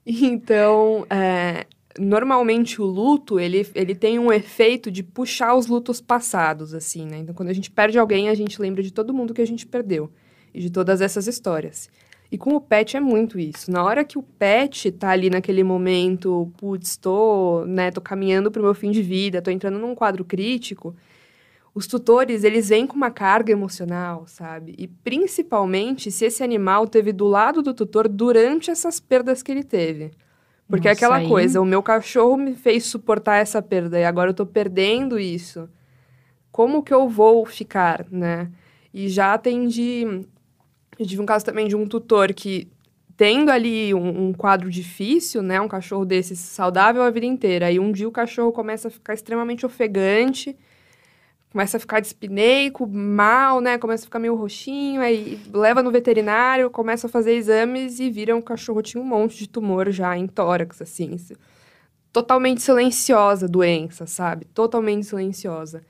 [0.05, 1.65] Então, é,
[1.97, 7.17] normalmente o luto, ele, ele tem um efeito de puxar os lutos passados, assim, né?
[7.17, 9.65] Então, quando a gente perde alguém, a gente lembra de todo mundo que a gente
[9.65, 10.11] perdeu.
[10.53, 11.89] E de todas essas histórias.
[12.33, 13.69] E com o pet é muito isso.
[13.69, 18.63] Na hora que o pet tá ali naquele momento, putz, tô, né, tô caminhando pro
[18.63, 20.95] meu fim de vida, tô entrando num quadro crítico,
[21.75, 24.73] os tutores, eles vêm com uma carga emocional, sabe?
[24.79, 29.63] E principalmente se esse animal teve do lado do tutor durante essas perdas que ele
[29.63, 30.09] teve.
[30.67, 31.27] Porque é Nossa, aquela aí...
[31.27, 35.69] coisa, o meu cachorro me fez suportar essa perda e agora eu tô perdendo isso.
[36.51, 38.49] Como que eu vou ficar, né?
[38.91, 40.25] E já atendi
[40.99, 42.67] eu tive um caso também de um tutor que,
[43.17, 45.59] tendo ali um, um, quadro difícil, né?
[45.59, 47.67] Um cachorro desse saudável a vida inteira.
[47.67, 50.55] Aí um dia o cachorro começa a ficar extremamente ofegante,
[51.51, 53.77] começa a ficar dispineico, mal, né?
[53.77, 58.35] Começa a ficar meio roxinho, aí leva no veterinário, começa a fazer exames e vira
[58.35, 61.17] um cachorro tinha um monte de tumor já em tórax, assim.
[62.11, 64.45] Totalmente silenciosa a doença, sabe?
[64.45, 65.83] Totalmente silenciosa.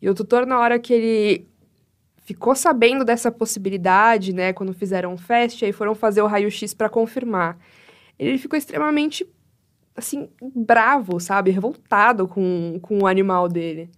[0.00, 1.48] E o tutor, na hora que ele
[2.24, 6.88] ficou sabendo dessa possibilidade, né, quando fizeram o fest, aí foram fazer o raio-x para
[6.88, 7.58] confirmar.
[8.18, 9.26] Ele ficou extremamente,
[9.96, 11.50] assim, bravo, sabe?
[11.50, 13.90] Revoltado com, com o animal dele.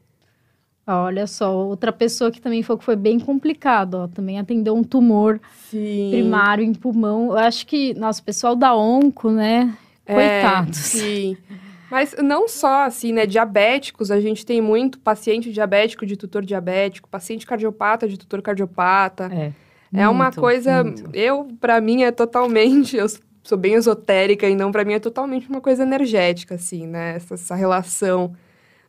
[0.86, 5.40] Olha só, outra pessoa que também foi, foi bem complicado, ó, também atendeu um tumor
[5.68, 6.10] sim.
[6.12, 7.32] primário em pulmão.
[7.32, 9.76] Eu acho que, nossa, o pessoal da onco, né?
[10.04, 10.94] É, Coitados.
[10.94, 11.36] É, sim.
[11.90, 13.26] Mas não só assim, né?
[13.26, 19.30] Diabéticos, a gente tem muito paciente diabético de tutor diabético, paciente cardiopata de tutor cardiopata.
[19.32, 19.52] É.
[19.94, 20.84] É muito, uma coisa.
[20.84, 21.08] Muito.
[21.14, 22.96] Eu, para mim, é totalmente.
[22.96, 23.06] Eu
[23.42, 27.16] sou bem esotérica, então, para mim, é totalmente uma coisa energética, assim, né?
[27.16, 28.34] Essa, essa, relação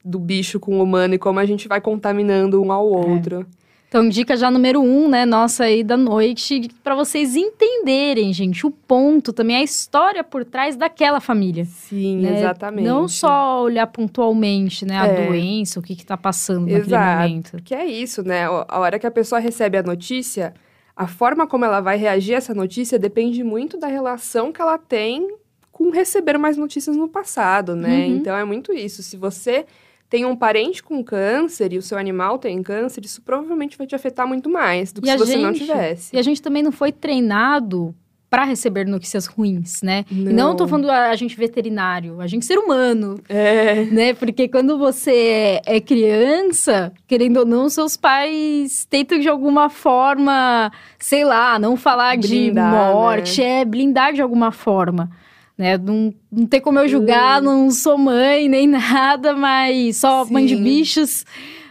[0.03, 3.07] do bicho com o humano e como a gente vai contaminando um ao é.
[3.07, 3.41] outro.
[3.41, 3.66] É.
[3.87, 8.71] Então, dica já número um, né, nossa aí da noite, para vocês entenderem, gente, o
[8.71, 11.63] ponto também, a história por trás daquela família.
[11.63, 12.37] Sim, né?
[12.37, 12.85] exatamente.
[12.85, 15.27] Não só olhar pontualmente, né, a é.
[15.27, 16.89] doença, o que que tá passando Exato.
[16.89, 17.63] naquele momento.
[17.63, 20.53] Que é isso, né, a hora que a pessoa recebe a notícia,
[20.93, 24.77] a forma como ela vai reagir a essa notícia depende muito da relação que ela
[24.77, 25.29] tem
[25.71, 27.99] com receber mais notícias no passado, né?
[27.99, 28.17] Uhum.
[28.17, 29.03] Então, é muito isso.
[29.03, 29.63] Se você
[30.09, 33.95] tem um parente com câncer e o seu animal tem câncer, isso provavelmente vai te
[33.95, 36.15] afetar muito mais do que e se você gente, não tivesse.
[36.15, 37.93] E a gente também não foi treinado
[38.29, 40.03] para receber notícias ruins, né?
[40.11, 40.33] Não.
[40.33, 43.15] Não tô falando a, gente veterinário, a gente ser humano.
[43.29, 43.85] É.
[43.85, 44.13] Né?
[44.13, 50.71] Porque quando você é, é criança, querendo ou não, seus pais tentam de alguma forma,
[50.99, 53.61] sei lá, não falar blindar, de morte, né?
[53.61, 55.09] é blindar de alguma forma.
[55.57, 55.77] Né?
[55.77, 60.33] Não, não tem como eu julgar, não sou mãe nem nada, mas só Sim.
[60.33, 61.25] mãe de bichos.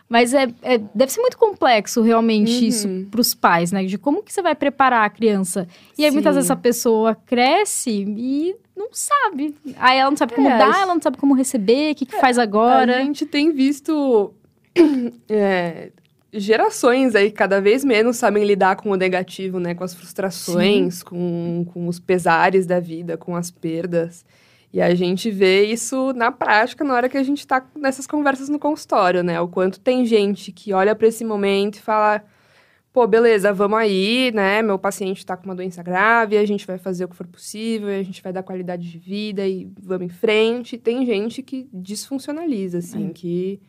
[0.09, 2.68] Mas é, é, deve ser muito complexo realmente uhum.
[2.68, 3.85] isso para os pais, né?
[3.85, 5.66] De como que você vai preparar a criança.
[5.99, 6.14] E aí, Sim.
[6.14, 9.57] muitas vezes, a pessoa cresce e não sabe.
[9.77, 12.14] Aí ela não sabe como é, dar, ela não sabe como receber, o que, que
[12.14, 12.99] é, faz agora.
[12.99, 14.33] A gente tem visto
[15.29, 15.90] é,
[16.32, 19.74] gerações aí cada vez menos sabem lidar com o negativo, né?
[19.74, 24.24] Com as frustrações, com, com os pesares da vida, com as perdas.
[24.72, 28.48] E a gente vê isso na prática na hora que a gente está nessas conversas
[28.48, 29.40] no consultório, né?
[29.40, 32.22] O quanto tem gente que olha para esse momento e fala:
[32.92, 34.62] pô, beleza, vamos aí, né?
[34.62, 37.88] Meu paciente está com uma doença grave, a gente vai fazer o que for possível,
[37.88, 40.76] a gente vai dar qualidade de vida e vamos em frente.
[40.76, 43.12] E tem gente que desfuncionaliza, assim, é.
[43.12, 43.60] que,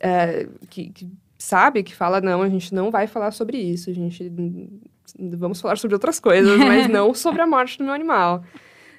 [0.00, 1.10] é, que, que
[1.42, 4.30] sabe, que fala: não, a gente não vai falar sobre isso, a gente.
[5.18, 8.42] Vamos falar sobre outras coisas, mas não sobre a morte do meu animal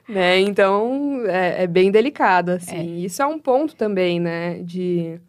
[0.07, 0.39] né?
[0.39, 2.75] Então, é, é, bem delicado, assim.
[2.75, 3.05] É.
[3.05, 4.59] Isso é um ponto também, né?
[4.63, 5.19] De...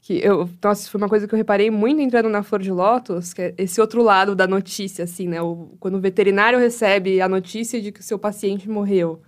[0.00, 3.34] Que eu, nossa, foi uma coisa que eu reparei muito entrando na Flor de Lótus,
[3.34, 5.42] que é esse outro lado da notícia, assim, né?
[5.42, 9.20] O, quando o veterinário recebe a notícia de que o seu paciente morreu.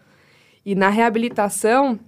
[0.64, 1.98] E na reabilitação,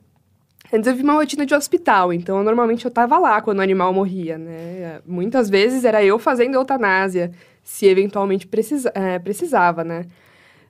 [0.72, 3.92] antes eu vi uma rotina de hospital, então normalmente eu estava lá quando o animal
[3.92, 5.00] morria, né?
[5.06, 7.30] Muitas vezes era eu fazendo eutanásia,
[7.62, 10.06] se eventualmente precisa, é, precisava, né?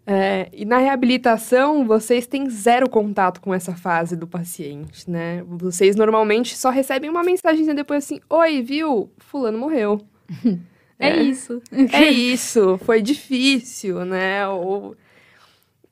[0.04, 5.44] É, e na reabilitação, vocês têm zero contato com essa fase do paciente, né?
[5.46, 9.10] Vocês normalmente só recebem uma mensagem depois assim: Oi, viu?
[9.18, 10.00] Fulano morreu.
[10.98, 11.60] É, é isso.
[11.92, 12.78] É isso.
[12.84, 14.46] Foi difícil, né?
[14.46, 14.94] Ou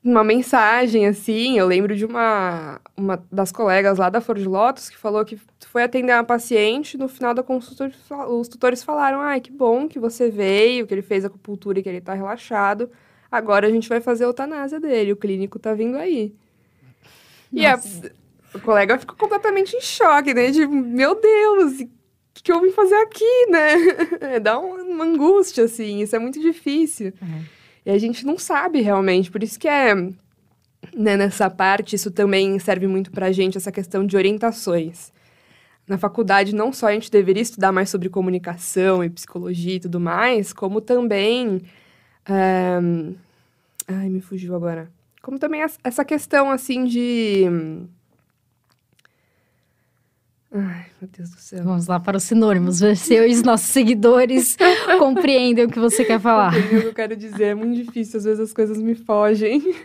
[0.03, 1.57] uma mensagem assim.
[1.57, 5.39] Eu lembro de uma, uma das colegas lá da Flor de Lótus que falou que
[5.67, 6.97] foi atender uma paciente.
[6.97, 7.91] No final da consulta,
[8.29, 11.89] os tutores falaram: Ai, que bom que você veio, que ele fez acupuntura e que
[11.89, 12.89] ele tá relaxado
[13.31, 16.35] Agora a gente vai fazer a eutanásia dele, o clínico tá vindo aí.
[17.49, 17.87] Nossa.
[18.03, 18.09] E
[18.55, 20.51] a, o colega ficou completamente em choque, né?
[20.51, 21.89] De, meu Deus, o
[22.33, 24.39] que, que eu vim fazer aqui, né?
[24.43, 27.13] Dá uma, uma angústia, assim, isso é muito difícil.
[27.21, 27.43] Uhum.
[27.85, 29.95] E a gente não sabe realmente, por isso que é...
[30.95, 35.13] Né, nessa parte, isso também serve muito pra gente, essa questão de orientações.
[35.87, 39.99] Na faculdade, não só a gente deveria estudar mais sobre comunicação e psicologia e tudo
[39.99, 41.61] mais, como também
[42.29, 43.15] um,
[43.87, 44.89] ai, me fugiu agora.
[45.21, 47.45] Como também essa questão, assim, de...
[50.53, 51.63] Ai, meu Deus do céu.
[51.63, 54.57] Vamos lá para os sinônimos, ver se eu e os nossos seguidores
[54.99, 56.53] compreendem o que você quer falar.
[56.53, 59.75] O que eu quero dizer é muito difícil, às vezes as coisas me fogem.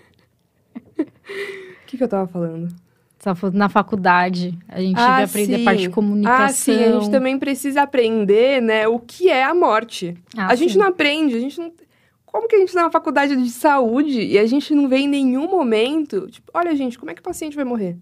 [0.99, 2.69] O que, que eu tava falando?
[3.53, 5.63] na faculdade, a gente ah, vai aprender sim.
[5.63, 6.45] a parte de comunicação.
[6.45, 10.17] Ah, sim, a gente também precisa aprender, né, o que é a morte.
[10.37, 10.65] Ah, a sim.
[10.65, 11.73] gente não aprende, a gente não...
[12.25, 15.09] Como que a gente tá na faculdade de saúde e a gente não vê em
[15.09, 17.97] nenhum momento, tipo, olha, gente, como é que o paciente vai morrer?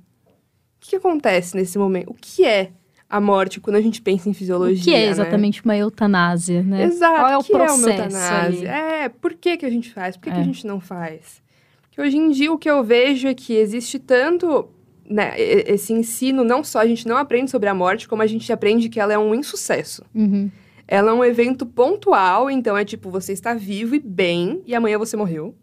[0.84, 2.10] O que, acontece nesse momento?
[2.10, 2.70] O que é
[3.08, 4.82] a morte quando a gente pensa em fisiologia?
[4.82, 5.06] O que é né?
[5.06, 5.62] exatamente né?
[5.64, 6.84] uma eutanásia, né?
[6.84, 7.20] Exato.
[7.20, 7.88] Qual é o que processo?
[7.88, 8.68] É, uma eutanásia?
[8.68, 10.14] é, por que, que a gente faz?
[10.14, 10.32] Por que, é.
[10.32, 10.44] que a é.
[10.44, 11.42] gente não faz?
[11.84, 14.68] Porque hoje em dia o que eu vejo é que existe tanto
[15.08, 18.52] né, esse ensino, não só a gente não aprende sobre a morte, como a gente
[18.52, 20.04] aprende que ela é um insucesso.
[20.14, 20.50] Uhum.
[20.86, 24.98] Ela é um evento pontual, então é tipo, você está vivo e bem, e amanhã
[24.98, 25.54] você morreu.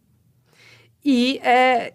[1.05, 1.93] E é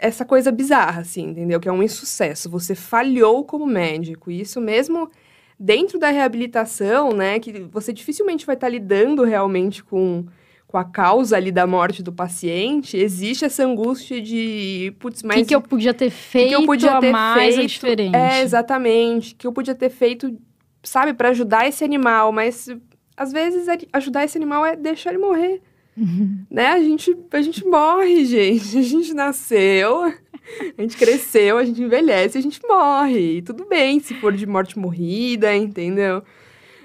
[0.00, 1.60] essa coisa bizarra, assim, entendeu?
[1.60, 2.50] Que é um insucesso.
[2.50, 4.30] Você falhou como médico.
[4.30, 5.10] E isso mesmo
[5.58, 7.38] dentro da reabilitação, né?
[7.38, 10.24] Que você dificilmente vai estar lidando realmente com,
[10.66, 12.96] com a causa ali da morte do paciente.
[12.96, 15.36] Existe essa angústia de, putz, mas...
[15.36, 17.68] O que, que eu podia ter feito que, que eu podia ter mais feito?
[17.68, 18.16] diferente?
[18.16, 19.34] É, exatamente.
[19.34, 20.38] que eu podia ter feito
[20.82, 22.68] sabe, para ajudar esse animal, mas
[23.16, 25.60] às vezes ajudar esse animal é deixar ele morrer.
[25.98, 26.44] Uhum.
[26.50, 26.68] Né?
[26.68, 28.78] A gente, a gente morre, gente.
[28.78, 33.38] A gente nasceu, a gente cresceu, a gente envelhece, a gente morre.
[33.38, 36.22] E tudo bem se for de morte morrida, entendeu?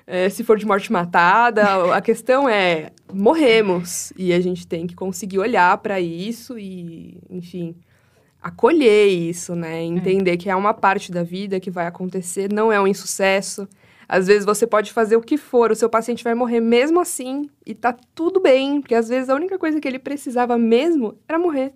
[0.06, 4.95] É, se for de morte matada, a questão é morremos e a gente tem que
[4.95, 7.76] conseguir olhar para isso e, enfim,
[8.41, 9.80] acolher isso, né?
[9.80, 9.84] É.
[9.84, 10.38] Entender é.
[10.38, 13.67] que é uma parte da vida que vai acontecer, não é um insucesso.
[14.13, 17.49] Às vezes você pode fazer o que for, o seu paciente vai morrer mesmo assim
[17.65, 21.39] e tá tudo bem, porque às vezes a única coisa que ele precisava mesmo era
[21.39, 21.73] morrer.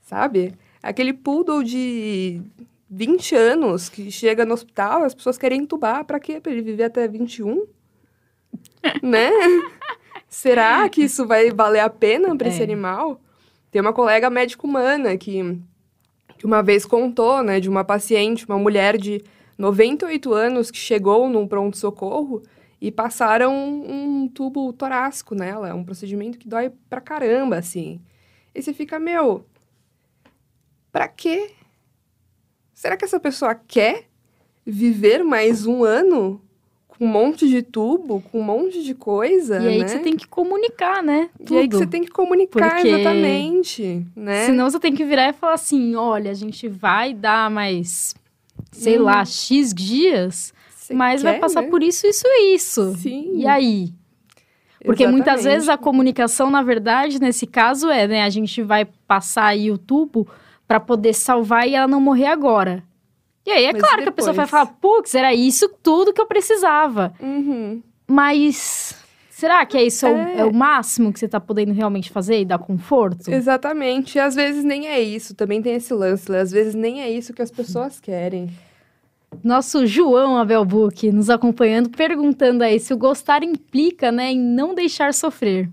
[0.00, 0.54] Sabe?
[0.80, 2.40] Aquele poodle de
[2.88, 6.40] 20 anos que chega no hospital, as pessoas querem entubar, para quê?
[6.40, 7.66] Para ele viver até 21?
[9.02, 9.32] né?
[10.28, 12.50] Será que isso vai valer a pena para é.
[12.50, 13.20] esse animal?
[13.72, 15.58] Tem uma colega médica humana que,
[16.38, 19.24] que uma vez contou, né, de uma paciente, uma mulher de
[19.58, 22.42] 98 anos que chegou num pronto-socorro
[22.80, 25.68] e passaram um, um, tubo torácico nela.
[25.68, 28.00] É um procedimento que dói pra caramba, assim.
[28.54, 29.44] E você fica, meu.
[30.92, 31.50] Para quê?
[32.72, 34.04] Será que essa pessoa quer
[34.64, 36.40] viver mais um ano
[36.86, 39.84] com um monte de tubo, com um monte de coisa, E aí né?
[39.84, 41.30] que você tem que comunicar, né?
[41.50, 41.78] E aí que Tudo.
[41.78, 44.46] você tem que comunicar Porque- exatamente, né?
[44.46, 48.14] Senão você tem que virar e falar assim: olha, a gente vai dar mais,
[48.72, 49.04] sei Uhum.
[49.04, 51.68] lá, X dias, Você mas vai quer, passar né?
[51.68, 52.94] por isso, isso e isso.
[52.96, 53.32] Sim.
[53.36, 53.92] E aí?
[54.84, 55.54] Porque muitas Exatamente.
[55.54, 58.22] vezes a comunicação, na verdade, nesse caso é, né?
[58.22, 60.26] A gente vai passar aí o tubo
[60.68, 62.84] para poder salvar e ela não morrer agora.
[63.44, 66.20] E aí é Mas claro que a pessoa vai falar, putz, era isso tudo que
[66.20, 67.12] eu precisava.
[67.20, 67.82] Uhum.
[68.06, 68.94] Mas
[69.38, 70.36] será que é isso é o- É.
[70.40, 73.30] é o máximo que você tá podendo realmente fazer e dar conforto?
[73.30, 74.16] Exatamente.
[74.16, 75.34] E às vezes nem é isso.
[75.34, 76.34] Também tem esse lance.
[76.34, 78.50] Às vezes nem é isso que as pessoas querem.
[79.44, 84.74] Nosso João Abel Book nos acompanhando, perguntando aí se o gostar implica, né, em não
[84.74, 85.68] deixar sofrer.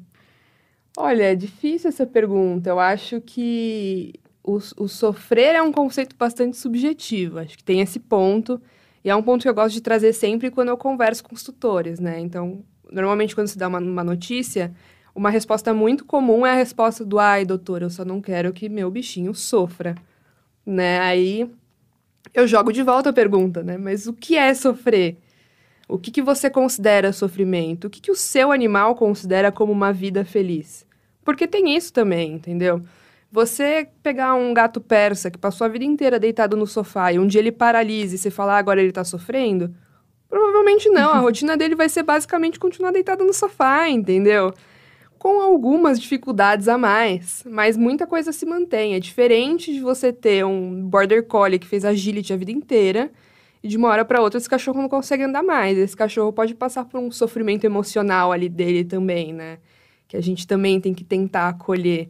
[0.97, 2.69] Olha, é difícil essa pergunta.
[2.69, 7.39] Eu acho que o, o sofrer é um conceito bastante subjetivo.
[7.39, 8.61] Acho que tem esse ponto.
[9.03, 11.43] E é um ponto que eu gosto de trazer sempre quando eu converso com os
[11.43, 12.19] tutores, né?
[12.19, 14.73] Então, normalmente quando se dá uma, uma notícia,
[15.13, 18.67] uma resposta muito comum é a resposta do ai, doutor, eu só não quero que
[18.67, 19.95] meu bichinho sofra.
[20.65, 20.99] Né?
[20.99, 21.49] Aí
[22.33, 23.77] eu jogo de volta a pergunta, né?
[23.77, 25.17] Mas o que é sofrer?
[25.87, 27.85] O que, que você considera sofrimento?
[27.85, 30.85] O que, que o seu animal considera como uma vida feliz?
[31.23, 32.81] Porque tem isso também, entendeu?
[33.31, 37.27] Você pegar um gato persa que passou a vida inteira deitado no sofá e um
[37.27, 39.73] dia ele paralisa e você falar "Ah, agora ele tá sofrendo,
[40.29, 41.11] provavelmente não.
[41.11, 44.53] A rotina dele vai ser basicamente continuar deitado no sofá, entendeu?
[45.17, 48.93] Com algumas dificuldades a mais, mas muita coisa se mantém.
[48.95, 53.11] É diferente de você ter um border collie que fez agility a vida inteira
[53.65, 55.75] e de uma hora para outra esse cachorro não consegue andar mais.
[55.75, 59.57] Esse cachorro pode passar por um sofrimento emocional ali dele também, né?
[60.07, 62.09] Que a gente também tem que tentar acolher.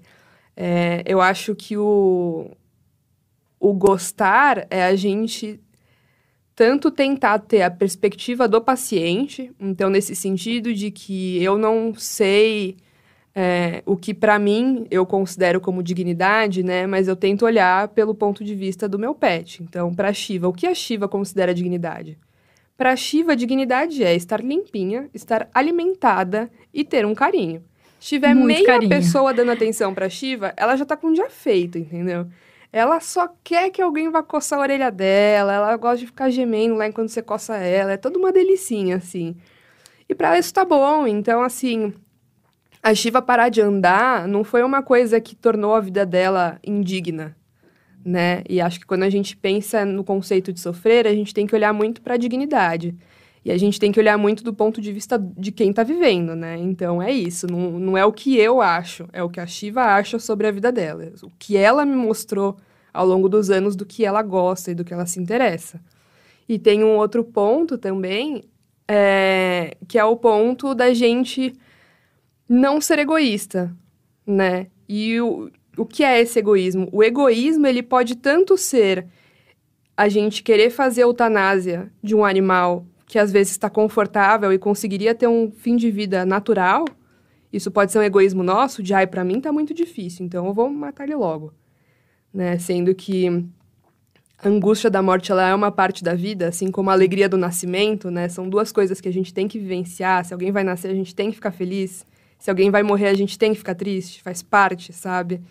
[0.57, 2.51] É, eu acho que o,
[3.57, 5.59] o gostar é a gente
[6.55, 12.77] tanto tentar ter a perspectiva do paciente, então nesse sentido de que eu não sei
[13.35, 16.87] é, o que para mim eu considero como dignidade, né?
[16.87, 19.61] Mas eu tento olhar pelo ponto de vista do meu pet.
[19.61, 22.17] Então, para a Shiva, o que a Shiva considera dignidade?
[22.77, 27.61] Para a Shiva, dignidade é estar limpinha, estar alimentada e ter um carinho.
[27.99, 28.89] Se tiver Muito meia carinho.
[28.89, 32.27] pessoa dando atenção para Shiva, ela já tá com o dia feito, entendeu?
[32.75, 36.75] Ela só quer que alguém vá coçar a orelha dela, ela gosta de ficar gemendo
[36.75, 39.33] lá enquanto você coça ela, é toda uma delicinha, assim.
[40.09, 41.93] E pra ela isso tá bom, então, assim,
[42.83, 47.33] a Shiva parar de andar não foi uma coisa que tornou a vida dela indigna,
[48.03, 48.43] né?
[48.49, 51.55] E acho que quando a gente pensa no conceito de sofrer, a gente tem que
[51.55, 52.93] olhar muito para a dignidade.
[53.45, 56.35] E a gente tem que olhar muito do ponto de vista de quem tá vivendo,
[56.35, 56.57] né?
[56.57, 59.83] Então é isso, não, não é o que eu acho, é o que a Shiva
[59.83, 61.11] acha sobre a vida dela.
[61.21, 62.57] O que ela me mostrou
[62.91, 65.79] ao longo dos anos do que ela gosta e do que ela se interessa.
[66.49, 68.43] E tem um outro ponto também,
[68.87, 71.53] é, que é o ponto da gente
[72.49, 73.75] não ser egoísta,
[74.25, 74.67] né?
[74.89, 76.89] E o, o que é esse egoísmo?
[76.91, 79.05] O egoísmo, ele pode tanto ser
[79.95, 85.13] a gente querer fazer eutanásia de um animal que às vezes está confortável e conseguiria
[85.13, 86.85] ter um fim de vida natural.
[87.51, 90.53] Isso pode ser um egoísmo nosso, de ai, para mim tá muito difícil, então eu
[90.53, 91.53] vou matar ele logo.
[92.33, 92.57] Né?
[92.57, 93.45] Sendo que
[94.37, 97.37] a angústia da morte ela é uma parte da vida, assim como a alegria do
[97.37, 98.27] nascimento, né?
[98.27, 100.25] São duas coisas que a gente tem que vivenciar.
[100.25, 102.05] Se alguém vai nascer, a gente tem que ficar feliz.
[102.37, 105.41] Se alguém vai morrer, a gente tem que ficar triste, faz parte, sabe?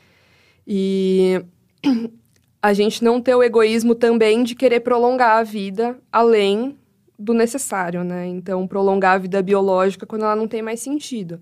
[0.67, 1.43] E
[2.61, 6.77] a gente não ter o egoísmo também de querer prolongar a vida além
[7.19, 8.27] do necessário, né?
[8.27, 11.41] Então, prolongar a vida biológica quando ela não tem mais sentido.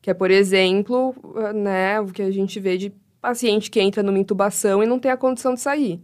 [0.00, 4.02] Que é, por exemplo, eh, né, o que a gente vê de paciente que entra
[4.02, 6.00] numa intubação e não tem a condição de sair.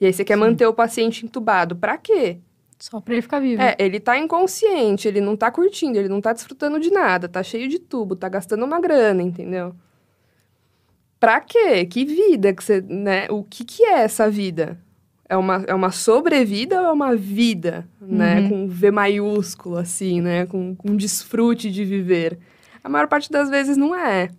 [0.00, 0.40] E aí você quer Sim.
[0.40, 1.74] manter o paciente entubado.
[1.76, 2.38] Pra quê?
[2.78, 3.60] Só pra ele ficar vivo.
[3.60, 7.42] É, ele tá inconsciente, ele não tá curtindo, ele não tá desfrutando de nada, tá
[7.42, 9.74] cheio de tubo, tá gastando uma grana, entendeu?
[11.18, 11.84] Pra quê?
[11.84, 13.26] Que vida que você, né?
[13.30, 14.78] O que que é essa vida?
[15.30, 18.40] É uma, é uma sobrevida ou é uma vida, né?
[18.40, 18.48] Uhum.
[18.48, 20.44] Com V maiúsculo, assim, né?
[20.44, 22.36] Com, com desfrute de viver.
[22.82, 24.30] A maior parte das vezes não é.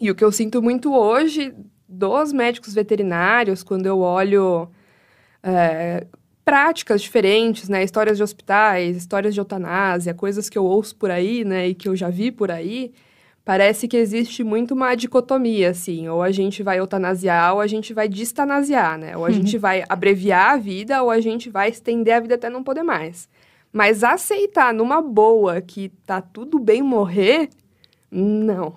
[0.00, 1.52] E o que eu sinto muito hoje
[1.88, 4.68] dos médicos veterinários, quando eu olho
[5.42, 6.06] é,
[6.44, 7.82] práticas diferentes, né?
[7.82, 11.66] Histórias de hospitais, histórias de eutanásia, coisas que eu ouço por aí, né?
[11.66, 12.92] E que eu já vi por aí,
[13.44, 16.08] parece que existe muito uma dicotomia, assim.
[16.08, 19.16] Ou a gente vai eutanasiar ou a gente vai distanasiar, né?
[19.16, 19.34] Ou a Uhum.
[19.34, 22.82] gente vai abreviar a vida ou a gente vai estender a vida até não poder
[22.82, 23.28] mais.
[23.72, 27.48] Mas aceitar numa boa que tá tudo bem morrer,
[28.10, 28.76] não.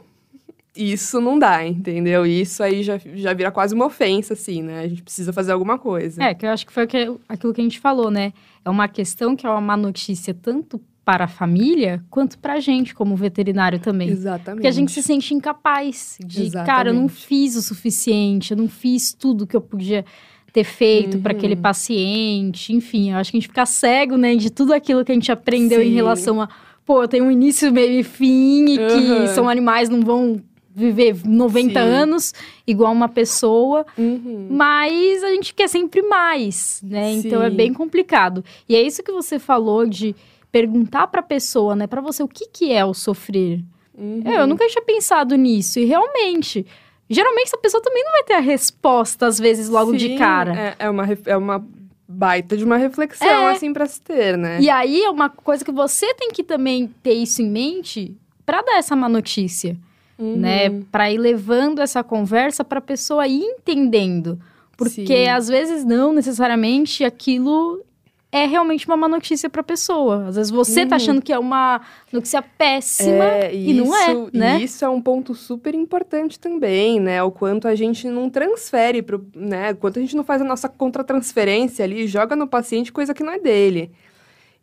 [0.76, 2.24] isso não dá, entendeu?
[2.26, 4.82] Isso aí já, já vira quase uma ofensa, assim, né?
[4.82, 6.24] A gente precisa fazer alguma coisa.
[6.24, 7.20] É, que eu acho que foi aquilo
[7.54, 8.32] que a gente falou, né?
[8.64, 12.60] É uma questão que é uma má notícia tanto para a família quanto para a
[12.60, 14.10] gente como veterinário também.
[14.10, 14.56] Exatamente.
[14.58, 16.66] Porque a gente se sente incapaz de, Exatamente.
[16.68, 20.04] cara, eu não fiz o suficiente, eu não fiz tudo que eu podia
[20.52, 21.22] ter feito Uhum.
[21.24, 25.06] para aquele paciente, enfim, eu acho que a gente fica cego, né, de tudo aquilo
[25.06, 25.96] que a gente aprendeu em Sim.
[25.96, 26.50] relação a,
[26.86, 29.28] pô, tenho um início, meio e fim e que Uhum.
[29.28, 30.42] são animais não vão
[30.76, 31.88] viver 90 Sim.
[31.90, 32.34] anos
[32.68, 34.48] igual uma pessoa, Uhum.
[34.52, 37.14] mas a gente quer sempre mais, né?
[37.14, 37.56] Então é Sim.
[37.56, 38.44] bem complicado.
[38.68, 40.14] E é isso que você falou de
[40.52, 43.64] perguntar para a pessoa, né, para você o que que é o sofrer.
[43.98, 44.22] Uhum.
[44.26, 46.66] É, eu nunca tinha pensado nisso e realmente,
[47.10, 50.76] geralmente essa pessoa também não vai ter a resposta às vezes logo de Sim, cara.
[50.80, 51.66] É, é uma, é uma
[52.08, 53.52] baita de uma reflexão, É.
[53.52, 54.60] assim, pra se ter, né?
[54.62, 58.62] E aí é uma coisa que você tem que também ter isso em mente para
[58.62, 59.76] dar essa má notícia,
[60.18, 60.38] Uhum.
[60.38, 60.70] né?
[60.92, 64.40] Para ir levando essa conversa para a pessoa ir entendendo.
[64.78, 65.28] Porque Sim.
[65.30, 67.84] às vezes não necessariamente aquilo
[68.32, 70.28] é realmente uma má notícia para a pessoa.
[70.28, 70.96] Às vezes você tá Uhum.
[70.96, 71.80] achando que é uma
[72.12, 74.60] notícia péssima É, e não é, isso- né?
[74.60, 77.24] E isso é um ponto super importante também, né?
[77.24, 79.72] O quanto a gente não transfere, pro, né?
[79.72, 83.14] O quanto a gente não faz a nossa contratransferência ali, e joga no paciente coisa
[83.14, 83.92] que não é dele.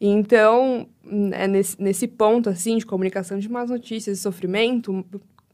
[0.00, 0.86] Então,
[1.32, 5.04] é nesse, nesse ponto, assim, de comunicação de más notícias e sofrimento,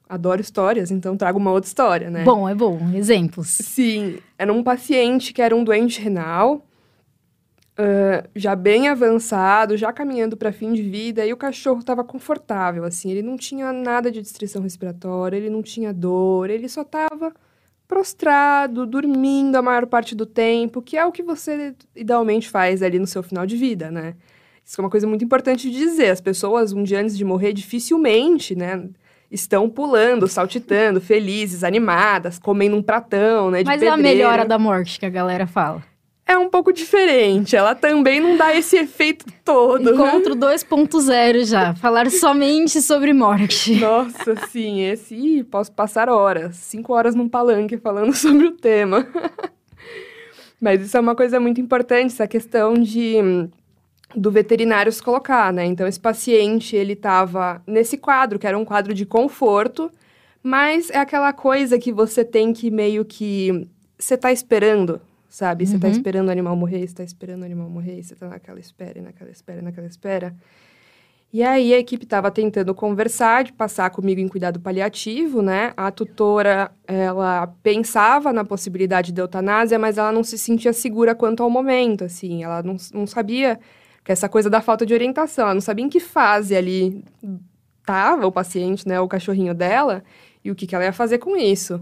[0.08, 2.24] adoro histórias, então trago uma outra história, né?
[2.24, 2.80] Bom, é bom.
[2.94, 3.48] Exemplos.
[3.48, 6.66] Sim, era um paciente que era um doente renal,
[7.76, 12.84] ah, já bem avançado, já caminhando para fim de vida, e o cachorro estava confortável,
[12.84, 17.32] assim, ele não tinha nada de distrição respiratória, ele não tinha dor, ele só estava
[17.88, 22.98] prostrado, dormindo a maior parte do tempo, que é o que você idealmente faz ali
[22.98, 24.14] no seu final de vida, né?
[24.64, 26.10] Isso é uma coisa muito importante de dizer.
[26.10, 28.88] As pessoas, um dia antes de morrer, dificilmente, né?
[29.28, 33.64] Estão pulando, saltitando, felizes, animadas, comendo um pratão, né?
[33.64, 34.18] Mas é a pedreiro.
[34.18, 35.82] melhora da morte que a galera fala.
[36.30, 37.56] É um pouco diferente.
[37.56, 39.92] Ela também não dá esse efeito todo.
[39.92, 41.74] Encontro 2.0 já.
[41.74, 43.74] Falar somente sobre morte.
[43.80, 45.12] Nossa, sim, esse.
[45.12, 49.08] Ih, posso passar horas, cinco horas num palanque falando sobre o tema.
[50.60, 53.48] Mas isso é uma coisa muito importante, essa questão de
[54.14, 55.64] do veterinário se colocar, né?
[55.64, 59.90] Então, esse paciente, ele estava nesse quadro, que era um quadro de conforto,
[60.44, 63.66] mas é aquela coisa que você tem que meio que...
[63.98, 65.00] Você tá esperando,
[65.30, 65.64] sabe?
[65.66, 65.92] Você tá Uhum.
[65.92, 69.00] esperando o animal morrer, você tá esperando o animal morrer, você tá naquela espera, e
[69.02, 70.34] naquela espera, e naquela espera.
[71.32, 75.72] E aí a equipe estava tentando conversar, de passar comigo em cuidado paliativo, né?
[75.76, 81.44] A tutora, ela pensava na possibilidade de eutanásia, mas ela não se sentia segura quanto
[81.44, 82.42] ao momento, assim.
[82.42, 83.60] Ela não, não sabia
[84.02, 87.04] que essa coisa da falta de orientação, ela não sabia em que fase ali
[87.86, 88.98] tava o paciente, né?
[89.00, 90.02] O cachorrinho dela
[90.44, 91.80] e o que, que ela ia fazer com isso.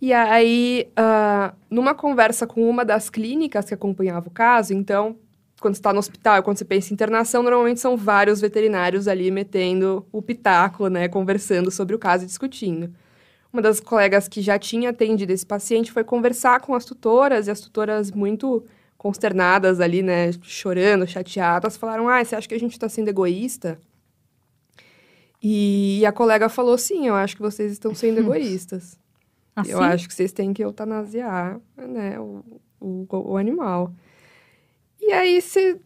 [0.00, 5.16] E aí, ah, numa conversa com uma das clínicas que acompanhava o caso, então,
[5.60, 10.06] quando está no hospital, quando você pensa em internação, normalmente são vários veterinários ali metendo
[10.10, 12.90] o pitaco, né, conversando sobre o caso e discutindo.
[13.52, 17.50] Uma das colegas que já tinha atendido esse paciente foi conversar com as tutoras, e
[17.50, 18.64] as tutoras muito
[18.96, 23.78] consternadas ali, né, chorando, chateadas, falaram: Ah, você acha que a gente está sendo egoísta?
[25.42, 28.99] E a colega falou: Sim, eu acho que vocês estão sendo egoístas.
[29.56, 29.72] Assim?
[29.72, 32.42] Eu acho que vocês têm que eutanasiar, né, o,
[32.80, 33.92] o, o animal.
[35.00, 35.80] E aí, se...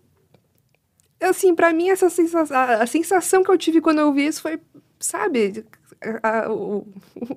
[1.21, 4.43] Assim, pra mim, essa sensação, a, a sensação que eu tive quando eu vi isso
[4.43, 4.61] foi,
[5.01, 5.65] sabe,
[6.23, 6.87] a- a- o,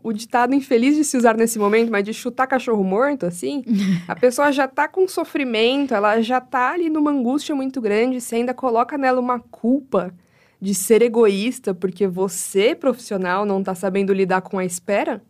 [0.03, 3.63] o ditado infeliz de se usar nesse momento, mas de chutar cachorro morto, assim,
[4.07, 8.35] a pessoa já tá com sofrimento, ela já tá ali numa angústia muito grande, você
[8.35, 10.13] ainda coloca nela uma culpa
[10.59, 15.21] de ser egoísta porque você, profissional, não tá sabendo lidar com a espera,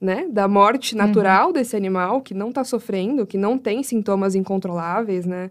[0.00, 5.24] né, da morte natural desse animal que não tá sofrendo, que não tem sintomas incontroláveis,
[5.24, 5.50] né?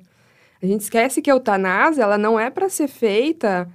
[0.61, 3.67] A gente esquece que a eutanásia, ela não é para ser feita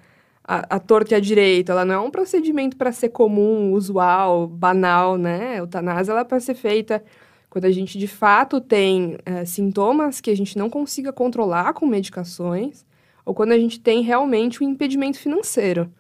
[0.43, 4.47] a, a torta e a direita, ela não é um procedimento para ser comum, usual,
[4.47, 5.55] banal, né?
[5.55, 7.03] A eutanásia, ela é para ser feita
[7.51, 11.87] quando a gente, de fato, tem eh, sintomas que a gente não consiga controlar com
[11.87, 12.85] medicações,
[13.25, 15.91] ou quando a gente tem realmente um impedimento financeiro.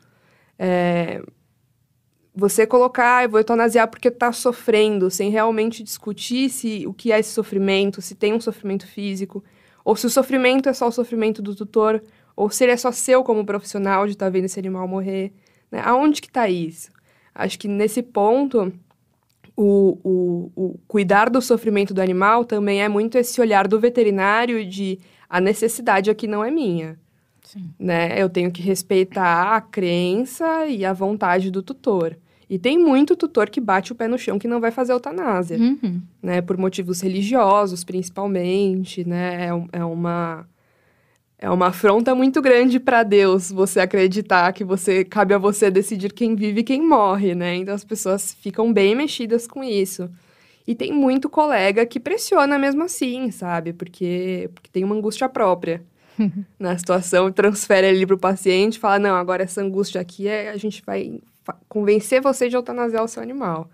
[0.58, 1.22] É,
[2.38, 7.18] você colocar, eu vou eutanasiar porque tá sofrendo, sem realmente discutir se o que é
[7.18, 9.42] esse sofrimento, se tem um sofrimento físico,
[9.84, 12.00] ou se o sofrimento é só o sofrimento do tutor,
[12.36, 15.32] ou se ele é só seu como profissional de estar tá vendo esse animal morrer.
[15.70, 15.82] Né?
[15.84, 16.90] Aonde que tá isso?
[17.34, 18.72] Acho que nesse ponto,
[19.56, 24.64] o, o, o cuidar do sofrimento do animal também é muito esse olhar do veterinário
[24.64, 26.96] de a necessidade aqui não é minha
[27.42, 27.70] Sim.
[27.78, 28.20] né?
[28.20, 32.16] Eu tenho que respeitar a crença e a vontade do tutor.
[32.50, 35.58] E tem muito tutor que bate o pé no chão que não vai fazer eutanásia,
[35.58, 36.00] Uhum.
[36.22, 36.40] né?
[36.40, 39.48] Por motivos religiosos, principalmente, né?
[39.72, 40.46] É, é uma
[41.40, 46.12] é uma afronta muito grande para Deus você acreditar que você cabe a você decidir
[46.12, 47.54] quem vive e quem morre, né?
[47.54, 50.10] Então as pessoas ficam bem mexidas com isso.
[50.66, 53.72] E tem muito colega que pressiona mesmo assim, sabe?
[53.72, 55.82] Porque, porque tem uma angústia própria
[56.58, 60.82] na situação, transfere ali pro paciente, fala: "Não, agora essa angústia aqui é a gente
[60.84, 61.20] vai
[61.68, 63.70] convencer você de eutanasiar o seu animal".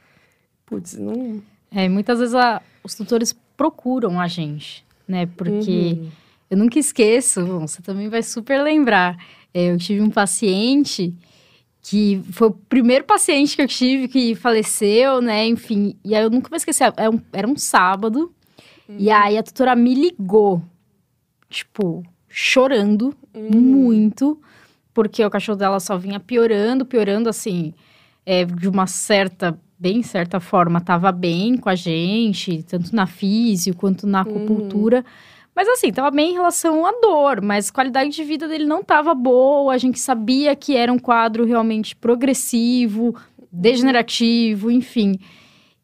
[0.66, 5.26] Putz, não É, muitas vezes a- os tutores procuram a gente, né?
[5.26, 6.08] Porque Uhum.
[6.50, 9.16] eu nunca esqueço, você também vai super lembrar.
[9.52, 11.14] É, eu tive um paciente
[11.82, 15.46] que foi o primeiro paciente que eu tive que faleceu, né?
[15.46, 16.92] Enfim, e aí eu nunca vou esquecer.
[16.96, 18.32] Era um, era um sábado,
[18.88, 20.62] e aí a tutora me ligou,
[21.50, 23.50] tipo, chorando Uhum.
[23.60, 24.40] muito,
[24.94, 27.74] porque o cachorro dela só vinha piorando, piorando, assim,
[28.24, 33.74] é, de uma certa, bem certa forma, tava bem com a gente, tanto na físio
[33.74, 35.04] quanto na acupuntura.
[35.54, 38.82] Mas assim, tava bem em relação à dor, mas a qualidade de vida dele não
[38.82, 43.14] tava boa, a gente sabia que era um quadro realmente progressivo,
[43.52, 45.18] degenerativo, enfim.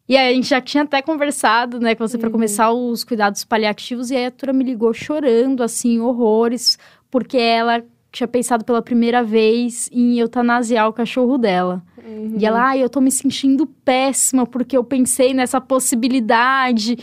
[0.08, 3.44] E aí a gente já tinha até conversado, né, com você para começar os cuidados
[3.44, 6.76] paliativos, e aí a Tura me ligou chorando, assim, horrores,
[7.08, 11.82] porque ela tinha pensado pela primeira vez em eutanasiar o cachorro dela.
[12.04, 12.36] Uhum.
[12.38, 16.96] E ela, ai, eu tô me sentindo péssima porque eu pensei nessa possibilidade.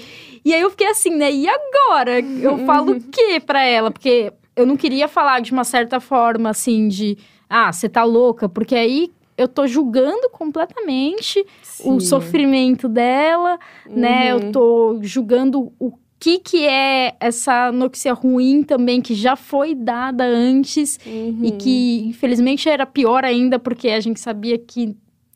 [0.44, 1.32] E aí eu fiquei assim, né?
[1.32, 2.20] E agora?
[2.20, 3.90] Eu falo o quê pra ela?
[3.90, 7.18] Porque eu não queria falar de uma certa forma, assim, de,
[7.50, 11.46] ah, você tá louca, porque aí eu tô julgando completamente
[11.86, 12.00] o Sim.
[12.00, 14.34] sofrimento dela, né?
[14.34, 14.42] Uhum.
[14.42, 20.24] Eu tô julgando o que que é essa notícia ruim também que já foi dada
[20.26, 21.40] antes Uhum.
[21.44, 24.96] e que infelizmente era pior ainda porque a gente sabia que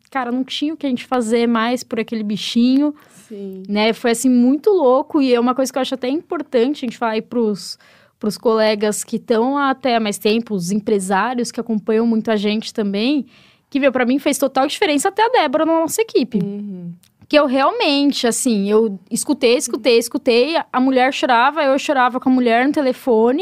[0.09, 2.93] cara não tinha o que a gente fazer mais por aquele bichinho,
[3.29, 3.63] Sim.
[3.69, 3.93] né?
[3.93, 6.97] Foi assim muito louco e é uma coisa que eu acho até importante a gente
[6.97, 7.77] falar aí pros
[8.19, 12.71] pros colegas que estão até há mais tempo, os empresários que acompanham muito a gente
[12.73, 13.25] também,
[13.69, 16.91] que viu para mim fez total diferença até a Débora na nossa equipe Uhum.
[17.31, 22.31] Que eu realmente, assim, eu escutei, escutei, escutei, a mulher chorava, eu chorava com a
[22.33, 23.41] mulher no telefone,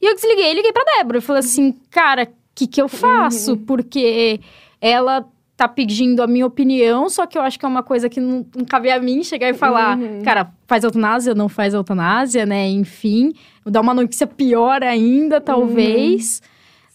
[0.00, 1.18] e eu desliguei e liguei pra Débora.
[1.18, 3.54] Eu falei assim, cara, o que que eu faço?
[3.58, 4.40] Porque
[4.80, 5.26] ela
[5.58, 8.46] tá pedindo a minha opinião, só que eu acho que é uma coisa que não,
[8.56, 10.22] não cabe a mim chegar e falar, Uhum.
[10.22, 12.66] cara, faz eutanásia, não faz eutanásia, né?
[12.70, 13.34] Enfim,
[13.66, 16.40] dar uma notícia pior ainda, talvez.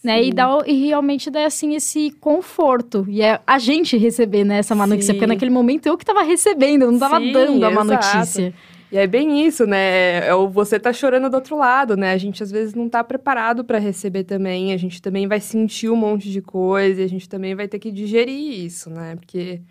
[0.04, 3.06] Né, e, dá, e realmente dá, assim, esse conforto.
[3.08, 5.14] E é a gente receber, né, essa má notícia.
[5.14, 5.32] Porque Sim.
[5.32, 8.18] naquele momento eu que tava recebendo, eu não tava Sim, dando a má exato.
[8.18, 8.54] notícia.
[8.92, 10.28] E é bem isso, né?
[10.28, 12.12] É o você tá chorando do outro lado, né?
[12.12, 14.72] A gente às vezes não tá preparado para receber também.
[14.72, 17.80] A gente também vai sentir um monte de coisa e a gente também vai ter
[17.80, 19.16] que digerir isso, né?
[19.16, 19.62] Porque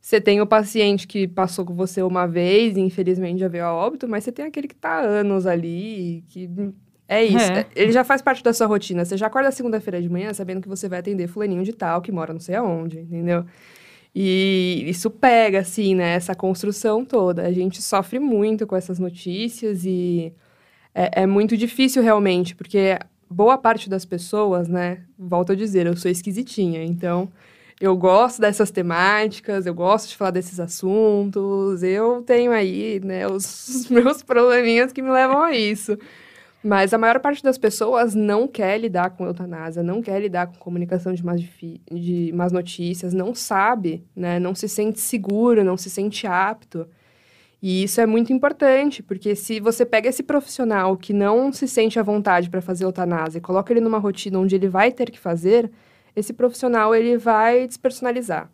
[0.00, 3.74] você tem o paciente que passou com você uma vez e infelizmente já veio a
[3.74, 6.48] óbito, mas você tem aquele que tá há anos ali, que
[7.10, 7.52] é isso.
[7.52, 7.66] É.
[7.74, 9.04] Ele já faz parte da sua rotina.
[9.04, 12.12] Você já acorda segunda-feira de manhã sabendo que você vai atender fulaninho de tal, que
[12.12, 13.44] mora não sei aonde, entendeu?
[14.14, 16.14] E isso pega, assim, né?
[16.14, 17.42] Essa construção toda.
[17.42, 20.32] A gente sofre muito com essas notícias e
[20.94, 22.96] é, é muito difícil realmente, porque
[23.28, 25.02] boa parte das pessoas, né?
[25.18, 27.28] Volto a dizer, eu sou esquisitinha, então
[27.80, 33.68] eu gosto dessas temáticas, eu gosto de falar desses assuntos, eu tenho aí, né, os,
[33.68, 35.98] os meus probleminhas que me levam a isso.
[36.62, 40.58] Mas a maior parte das pessoas não quer lidar com eutanásia, não quer lidar com
[40.58, 44.38] comunicação de más, de más notícias, não sabe, né?
[44.38, 46.86] Não se sente seguro, não se sente apto.
[47.62, 51.98] E isso é muito importante, porque se você pega esse profissional que não se sente
[51.98, 55.18] à vontade para fazer eutanásia e coloca ele numa rotina onde ele vai ter que
[55.18, 55.70] fazer,
[56.14, 58.50] esse profissional ele vai despersonalizar.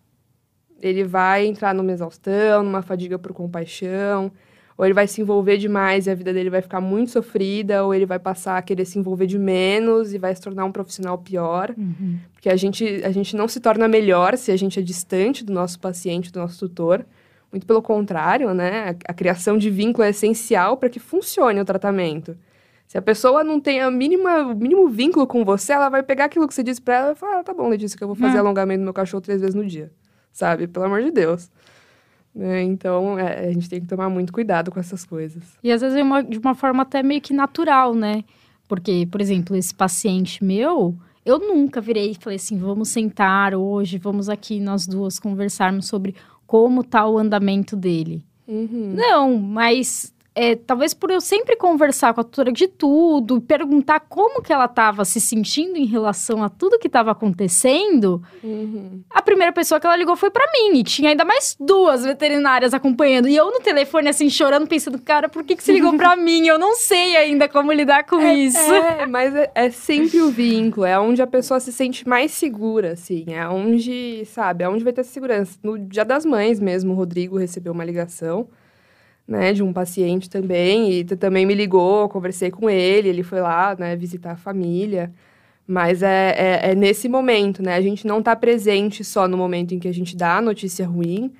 [0.80, 4.30] Ele vai entrar numa exaustão, numa fadiga por compaixão,
[4.76, 7.94] ou ele vai se envolver demais e a vida dele vai ficar muito sofrida, ou
[7.94, 11.16] ele vai passar a querer se envolver de menos e vai se tornar um profissional
[11.18, 11.74] pior.
[12.32, 15.52] Porque a gente, a gente não se torna melhor se a gente é distante do
[15.52, 17.04] nosso paciente, do nosso tutor.
[17.50, 18.90] Muito pelo contrário, né?
[19.06, 22.36] A, a criação de vínculo é essencial para que funcione o tratamento.
[22.86, 26.26] Se a pessoa não tem a mínima, o mínimo vínculo com você, ela vai pegar
[26.26, 28.16] aquilo que você disse para ela e falar: ah, tá bom, Letícia, que eu vou
[28.16, 28.40] fazer É.
[28.40, 29.90] alongamento do meu cachorro três vezes no dia.
[30.32, 30.66] Sabe?
[30.66, 31.50] Pelo amor de Deus.
[32.36, 32.62] Né?
[32.64, 35.42] Então, é, a gente tem que tomar muito cuidado com essas coisas.
[35.64, 38.22] E às vezes é uma- de uma forma até meio que natural, né?
[38.68, 43.96] Porque, por exemplo, esse paciente meu, eu nunca virei e falei assim: vamos sentar hoje,
[43.96, 46.14] vamos aqui nós duas conversarmos sobre
[46.46, 48.22] como tá o andamento dele.
[48.46, 48.92] Uhum.
[48.94, 54.42] Não, mas é, talvez por eu sempre conversar com a tutora de tudo, perguntar como
[54.42, 59.02] que ela estava se sentindo em relação a tudo que estava acontecendo, Uhum.
[59.10, 60.78] a primeira pessoa que ela ligou foi para mim.
[60.78, 63.28] E tinha ainda mais duas veterinárias acompanhando.
[63.28, 66.46] E eu no telefone, assim, chorando, pensando, cara, por que, que você ligou para mim?
[66.46, 68.58] Eu não sei ainda como lidar com isso.
[68.74, 72.92] É, mas é, é sempre o vínculo, é onde a pessoa se sente mais segura,
[72.92, 75.58] assim, é onde, sabe, é onde vai ter segurança.
[75.62, 78.48] No Dia das Mães mesmo, o Rodrigo recebeu uma ligação,
[79.26, 83.74] né, de um paciente também, e também me ligou, conversei com ele, ele foi lá,
[83.78, 85.12] né, visitar a família,
[85.66, 89.74] mas é, é, é nesse momento, né, a gente não tá presente só no momento
[89.74, 91.32] em que a gente dá a notícia ruim,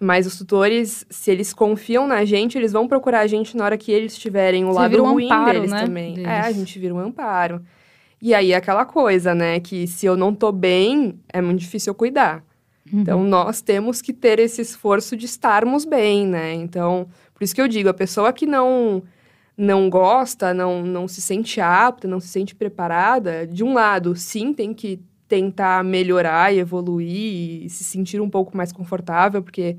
[0.00, 3.78] mas os tutores, se eles confiam na gente, eles vão procurar a gente na hora
[3.78, 6.14] que eles tiverem o Você lado um ruim amparo, deles né, também.
[6.14, 6.30] deles.
[6.30, 7.62] É, a gente vira um amparo.
[8.20, 9.60] E aí, é aquela coisa, né?
[9.60, 12.42] Que se eu não tô bem, é muito difícil eu cuidar.
[12.92, 16.52] Então, nós temos que ter esse esforço de estarmos bem, né?
[16.54, 19.02] Então, por isso que eu digo, a pessoa que não
[19.56, 24.52] não gosta, não, não se sente apta, não se sente preparada, de um lado, sim,
[24.52, 29.76] tem que tentar melhorar e evoluir e se sentir um pouco mais confortável, porque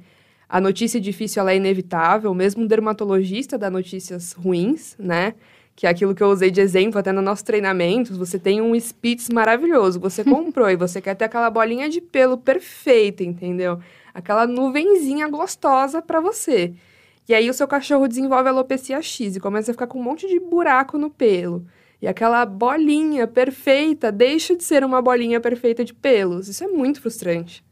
[0.47, 5.33] a notícia difícil ela é inevitável, mesmo um dermatologista dá notícias ruins, né?
[5.75, 8.15] Que é aquilo que eu usei de exemplo até nos nossos treinamentos.
[8.15, 12.37] Você tem um Spitz maravilhoso, você comprou e você quer ter aquela bolinha de pelo
[12.37, 13.79] perfeita, entendeu?
[14.13, 16.73] Aquela nuvenzinha gostosa para você.
[17.27, 20.27] E aí o seu cachorro desenvolve alopecia X e começa a ficar com um monte
[20.27, 21.65] de buraco no pelo.
[22.01, 26.47] E aquela bolinha perfeita deixa de ser uma bolinha perfeita de pelos.
[26.47, 27.63] Isso é muito frustrante.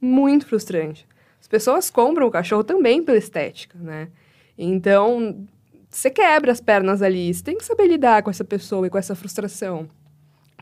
[0.00, 1.06] Muito frustrante.
[1.40, 4.08] As pessoas compram o cachorro também pela estética, né?
[4.56, 5.46] Então,
[5.88, 7.32] você quebra as pernas ali.
[7.32, 9.88] Você tem que saber lidar com essa pessoa e com essa frustração.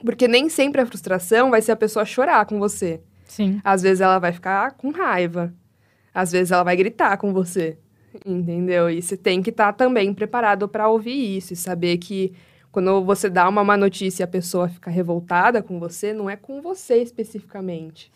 [0.05, 3.01] Porque nem sempre a frustração vai ser a pessoa chorar com você.
[3.27, 3.61] Sim.
[3.63, 5.53] Às vezes ela vai ficar com raiva.
[6.15, 7.77] Às vezes ela vai gritar com você.
[8.25, 8.91] Entendeu?
[8.91, 12.33] E você tem que estar também preparado para ouvir isso e saber que
[12.71, 16.37] quando você dá uma má notícia e a pessoa fica revoltada com você, não é
[16.37, 18.11] com você especificamente.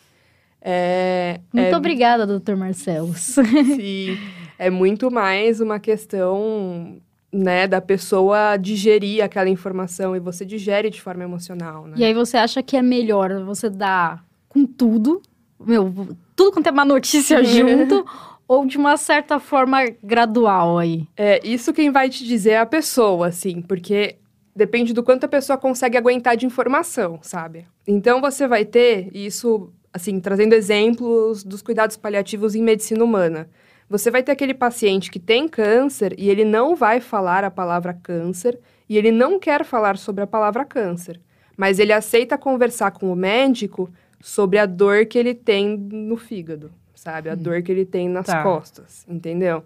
[0.60, 3.12] É, Muito é, obrigada, doutor Marcelo.
[3.14, 4.16] Sim,
[4.56, 6.98] é muito mais uma questão,
[7.32, 11.94] né, da pessoa digerir aquela informação e você digere de forma emocional, né?
[11.96, 15.20] E aí você acha que é melhor você dar com tudo,
[15.58, 15.92] meu,
[16.36, 18.06] tudo quanto é uma notícia junto,
[18.46, 21.06] ou de uma certa forma gradual aí?
[21.16, 24.16] É, isso quem vai te dizer é a pessoa, assim, porque
[24.54, 27.66] depende do quanto a pessoa consegue aguentar de informação, sabe?
[27.86, 33.48] Então você vai ter isso, assim, trazendo exemplos dos cuidados paliativos em medicina humana.
[33.88, 37.92] Você vai ter aquele paciente que tem câncer e ele não vai falar a palavra
[37.92, 41.20] câncer e ele não quer falar sobre a palavra câncer,
[41.56, 43.90] mas ele aceita conversar com o médico
[44.20, 46.70] sobre a dor que ele tem no fígado,
[47.02, 47.28] sabe?
[47.28, 48.42] A dor que ele tem nas Tá.
[48.42, 49.64] costas, entendeu?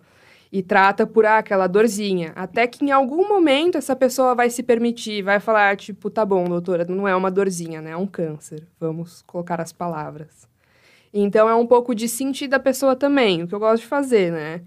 [0.51, 2.33] E trata por ah, aquela dorzinha.
[2.35, 6.45] Até que em algum momento essa pessoa vai se permitir, vai falar, tipo, tá bom,
[6.45, 7.91] doutora, não é uma dorzinha, né?
[7.91, 8.67] É um câncer.
[8.81, 10.49] Vamos colocar as palavras.
[11.13, 14.33] Então é um pouco de sentir da pessoa também, o que eu gosto de fazer,
[14.33, 14.63] né?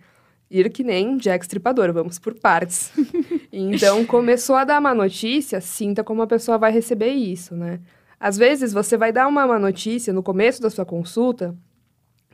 [0.51, 2.91] Ir que nem Jack Stripador, vamos por partes.
[3.51, 7.79] então, começou a dar uma notícia, sinta como a pessoa vai receber isso, né?
[8.19, 11.55] Às vezes, você vai dar uma má notícia no começo da sua consulta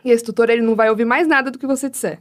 [0.05, 2.19] e esse tutor ele não vai ouvir mais nada do que você disser.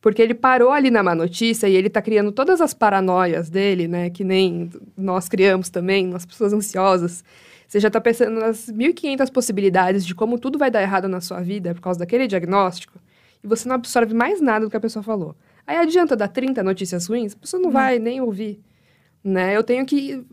[0.00, 3.86] Porque ele parou ali na má notícia e ele tá criando todas as paranoias dele,
[3.86, 4.10] né?
[4.10, 7.22] Que nem nós criamos também, nós pessoas ansiosas.
[7.68, 11.40] Você já tá pensando nas 1.500 possibilidades de como tudo vai dar errado na sua
[11.40, 12.98] vida por causa daquele diagnóstico
[13.42, 15.36] e você não absorve mais nada do que a pessoa falou.
[15.66, 18.60] Aí adianta dar 30 notícias ruins, a pessoa não vai nem ouvir,
[19.22, 19.54] né?
[19.54, 20.24] Eu tenho que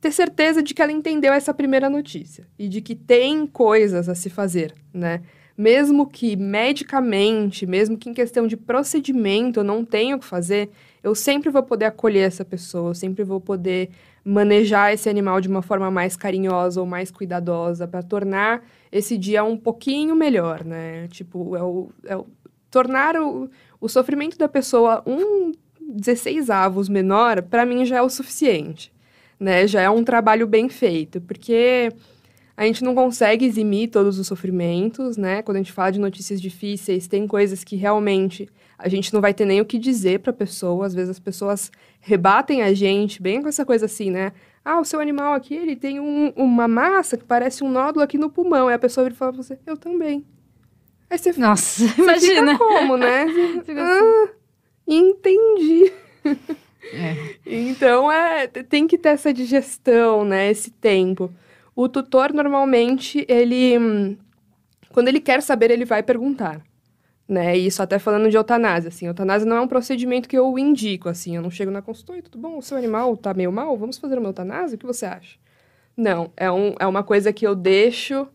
[0.00, 4.14] ter certeza de que ela entendeu essa primeira notícia e de que tem coisas a
[4.14, 5.22] se fazer, né?
[5.56, 10.70] Mesmo que medicamente, mesmo que em questão de procedimento eu não tenha o que fazer,
[11.02, 13.90] eu sempre vou poder acolher essa pessoa, eu sempre vou poder
[14.24, 19.44] manejar esse animal de uma forma mais carinhosa ou mais cuidadosa para tornar esse dia
[19.44, 21.06] um pouquinho melhor, né?
[21.08, 22.26] Tipo, é o, é o
[22.70, 23.48] tornar o,
[23.80, 28.92] o sofrimento da pessoa um 16 avos menor, para mim já é o suficiente,
[29.38, 29.66] né?
[29.66, 31.90] Já é um trabalho bem feito, porque
[32.56, 35.42] a gente não consegue eximir todos os sofrimentos, né?
[35.42, 38.48] Quando a gente fala de notícias difíceis, tem coisas que realmente
[38.78, 40.86] a gente não vai ter nem o que dizer para a pessoa.
[40.86, 44.32] Às vezes as pessoas rebatem a gente, bem com essa coisa assim, né?
[44.64, 48.18] Ah, o seu animal aqui, ele tem um- uma massa que parece um nódulo aqui
[48.18, 48.68] no pulmão.
[48.68, 50.24] Aí a pessoa e fala pra você, eu também.
[51.08, 52.52] Aí você, Nossa, você imagina.
[52.52, 53.26] fica como, né?
[53.64, 54.28] Fica ah,
[54.86, 55.92] entendi.
[56.92, 57.36] É.
[57.46, 60.50] Então, é, tem que ter essa digestão, né?
[60.50, 61.30] Esse tempo.
[61.76, 64.16] O tutor, normalmente, ele...
[64.90, 66.62] Quando ele quer saber, ele vai perguntar.
[67.28, 67.58] Né?
[67.58, 71.08] E isso até falando de eutanásia, assim, eutanásia não é um procedimento que eu indico,
[71.08, 73.98] assim, eu não chego na consulta, tudo bom, o seu animal tá meio mal, vamos
[73.98, 75.36] fazer uma eutanásia, o que você acha?
[75.96, 78.28] Não, é, um, é uma coisa que eu deixo...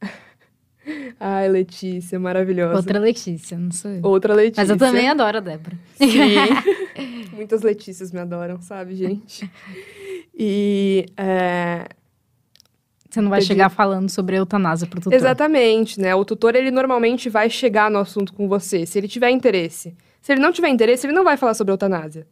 [1.18, 2.76] Ai, Letícia, maravilhosa.
[2.76, 4.00] Outra Letícia, não sou eu.
[4.04, 4.62] Outra Letícia.
[4.62, 5.76] Mas eu também adoro a Débora.
[5.96, 6.08] Sim.
[7.34, 9.50] Muitas Letícias me adoram, sabe, gente?
[10.34, 11.88] E é,
[13.18, 13.48] Você não vai Entendi.
[13.52, 15.12] chegar falando sobre a eutanásia pro tutor.
[15.12, 16.14] Exatamente, né?
[16.14, 19.96] O tutor, ele normalmente vai chegar no assunto com você, se ele tiver interesse.
[20.22, 22.26] Se ele não tiver interesse, ele não vai falar sobre eutanásia.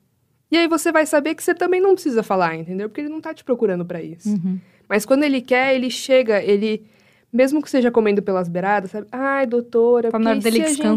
[0.48, 2.88] E aí você vai saber que você também não precisa falar, entendeu?
[2.88, 4.28] Porque ele não tá te procurando pra isso.
[4.28, 4.60] Uhum.
[4.88, 6.86] Mas quando ele quer, ele chega, ele...
[7.32, 9.08] Mesmo que seja comendo pelas beiradas, sabe?
[9.10, 10.94] Ai, doutora, Tá porque se a gente não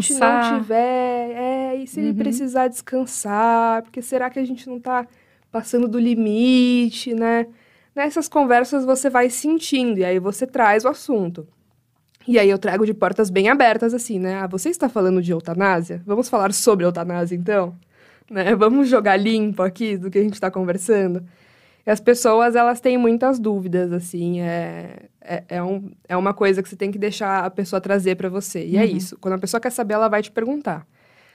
[0.58, 1.30] tiver...
[1.34, 2.14] É, e se ele Uhum.
[2.16, 3.82] precisar descansar?
[3.82, 5.04] Porque será que a gente não tá
[5.50, 7.46] passando do limite, né?
[7.94, 11.46] Nessas conversas você vai sentindo, e aí você traz o assunto.
[12.28, 14.36] E aí eu trago de portas bem abertas, assim, né?
[14.36, 16.02] Ah, você está falando de eutanásia?
[16.06, 17.74] Vamos falar sobre eutanásia, então?
[18.30, 18.54] Né?
[18.56, 21.24] Vamos jogar limpo aqui do que a gente está conversando?
[21.84, 26.62] E as pessoas, elas têm muitas dúvidas, assim, é, é, é, um, é uma coisa
[26.62, 28.64] que você tem que deixar a pessoa trazer para você.
[28.64, 28.96] E é Uhum.
[28.96, 30.86] isso, quando a pessoa quer saber, ela vai te perguntar.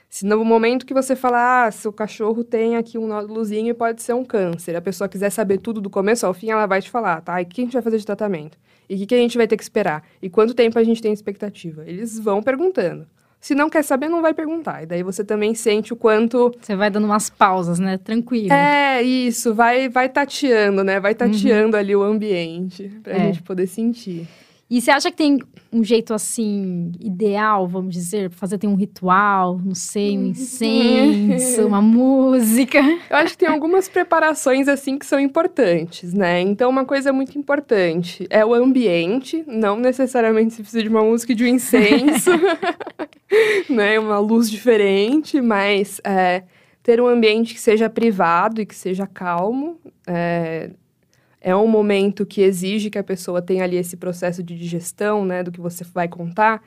[0.08, 4.02] Se no momento que você falar, ah, seu cachorro tem aqui um nódulozinho e pode
[4.02, 6.90] ser um câncer, a pessoa quiser saber tudo do começo ao fim, ela vai te
[6.90, 7.40] falar, tá?
[7.40, 8.56] E o que a gente vai fazer de tratamento?
[8.88, 10.02] E o que, que a gente vai ter que esperar?
[10.22, 11.82] E quanto tempo a gente tem expectativa?
[11.86, 13.06] Eles vão perguntando.
[13.40, 14.82] Se não quer saber, não vai perguntar.
[14.82, 17.98] E daí você também sente o quanto Você vai dando umas pausas, né?
[17.98, 18.52] Tranquilo.
[18.52, 20.98] é, isso, vai, vai tateando, né?
[20.98, 23.18] Vai tateando ali o ambiente pra É.
[23.26, 24.26] gente poder sentir.
[24.68, 25.38] E você acha que tem
[25.72, 31.66] um jeito assim, ideal, vamos dizer, pra fazer tem um ritual, não sei, um incenso,
[31.66, 32.80] uma música?
[33.08, 36.40] Eu acho que tem algumas preparações assim que são importantes, né?
[36.40, 41.32] Então, uma coisa muito importante é o ambiente, não necessariamente se precisa de uma música
[41.32, 42.30] e de um incenso,
[43.70, 43.98] né?
[43.98, 46.42] Uma luz diferente, mas é,
[46.82, 49.78] ter um ambiente que seja privado e que seja calmo.
[50.06, 50.70] É,
[51.46, 55.44] é um momento que exige que a pessoa tenha ali esse processo de digestão, né,
[55.44, 56.60] do que você vai contar.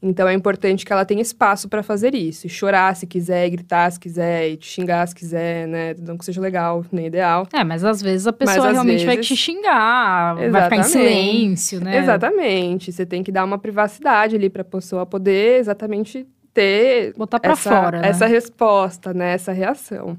[0.00, 2.46] Então é importante que ela tenha espaço para fazer isso.
[2.46, 5.94] E chorar se quiser, e gritar se quiser, e te xingar se quiser, né?
[5.98, 7.44] Não que seja legal, nem ideal.
[7.52, 10.78] É, mas às vezes a pessoa às realmente vai vezes- te xingar, vai ficar em
[10.78, 10.88] Exatamente.
[10.88, 11.98] silêncio, né?
[11.98, 12.92] Exatamente.
[12.92, 16.24] Você tem que dar uma privacidade ali para a pessoa poder exatamente
[16.54, 18.08] ter Botar essa, fora, né?
[18.08, 19.32] essa resposta, né?
[19.34, 20.16] Essa reação.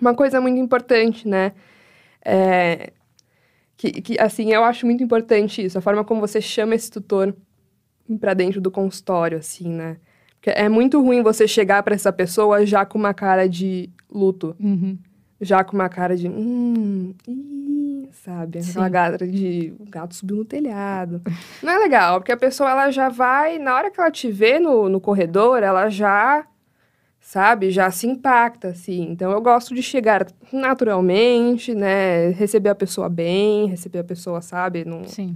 [0.00, 1.52] Uma coisa muito importante, né?
[2.24, 2.90] É,
[3.92, 7.34] que, que, assim, eu acho muito importante isso, a forma como você chama esse tutor
[8.20, 9.96] para dentro do consultório, assim, né?
[10.34, 14.54] Porque é muito ruim você chegar para essa pessoa já com uma cara de luto,
[14.60, 14.98] Uhum.
[15.40, 18.58] já com uma cara de, hum, ih, sabe?
[18.58, 18.92] Aquela Sim.
[18.92, 21.22] cara de o gato subiu no telhado.
[21.62, 24.58] Não é legal, porque a pessoa ela já vai, na hora que ela te vê
[24.58, 26.44] no, no corredor, ela já,
[27.24, 29.08] sabe, já se impacta, assim.
[29.10, 32.28] Então eu gosto de chegar naturalmente, né?
[32.28, 35.34] Receber a pessoa bem, receber a pessoa, sabe, num, Sim.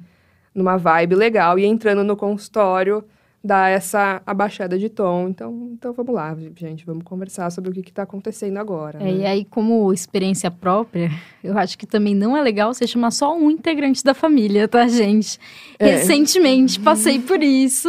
[0.54, 3.02] numa vibe legal e entrando no consultório
[3.42, 5.28] dar essa abaixada de tom.
[5.30, 8.98] Então, então vamos lá, gente, vamos conversar sobre o que está acontecendo agora.
[9.00, 9.12] É, né?
[9.12, 11.10] e aí, como experiência própria,
[11.42, 14.86] eu acho que também não é legal você chamar só um integrante da família, tá,
[14.86, 15.38] gente?
[15.78, 15.96] É.
[15.96, 17.88] Recentemente passei por isso.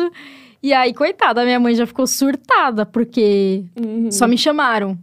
[0.62, 4.12] E aí, coitada, minha mãe já ficou surtada, porque Uhum.
[4.12, 4.98] só me chamaram.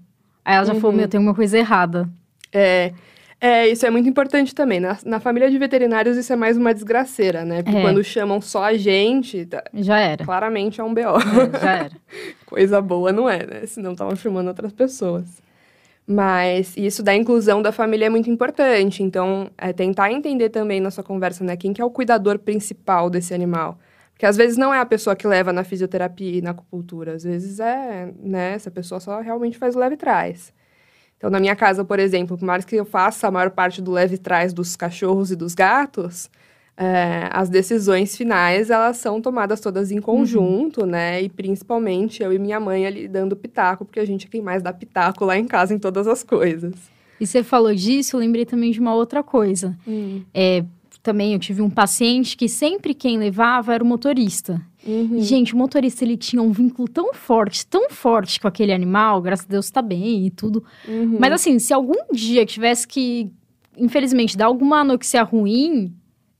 [0.45, 0.99] Aí ela já falou: Uhum.
[0.99, 2.09] Meu, tem uma coisa errada.
[2.53, 2.93] É,
[3.41, 4.81] é, isso é muito importante também.
[4.81, 7.63] Na, na família de veterinários, isso é mais uma desgraceira, né?
[7.63, 7.83] Porque É.
[7.83, 10.25] quando chamam só a gente, tá- Já era.
[10.25, 11.01] claramente é um BO.
[11.01, 11.91] É, já era.
[12.47, 13.67] Coisa boa não é, né?
[13.67, 15.25] Senão estavam filmando outras pessoas.
[16.07, 19.03] Mas isso da inclusão da família é muito importante.
[19.03, 21.57] Então, é tentar entender também na sua conversa, né?
[21.57, 23.77] Quem que é o cuidador principal desse animal.
[24.17, 27.13] Porque às vezes não é a pessoa que leva na fisioterapia e na acupuntura.
[27.13, 28.55] Às vezes é, né?
[28.55, 30.55] Essa pessoa só realmente faz o leve trás.
[31.19, 33.93] Então, na minha casa, por exemplo, por mais que eu faça a maior parte do
[33.93, 36.31] leve trás dos cachorros e dos gatos,
[36.79, 41.21] é, as decisões finais, elas são tomadas todas em conjunto, né?
[41.21, 44.63] E principalmente eu e minha mãe ali dando pitaco, porque a gente é quem mais
[44.63, 46.75] dá pitaco lá em casa em todas as coisas.
[47.21, 49.77] E você falou disso, eu lembrei também de uma outra coisa.
[50.35, 50.65] É,
[51.07, 54.61] também eu tive um paciente que sempre quem levava era o motorista.
[54.85, 55.19] Uhum.
[55.19, 59.23] E, gente, o motorista ele tinha um vínculo tão forte, tão forte com aquele animal,
[59.23, 60.65] graças a Deus tá bem e tudo.
[60.89, 61.17] Uhum.
[61.21, 63.31] Mas assim, se algum dia tivesse que,
[63.79, 65.95] infelizmente, dar alguma notícia ruim,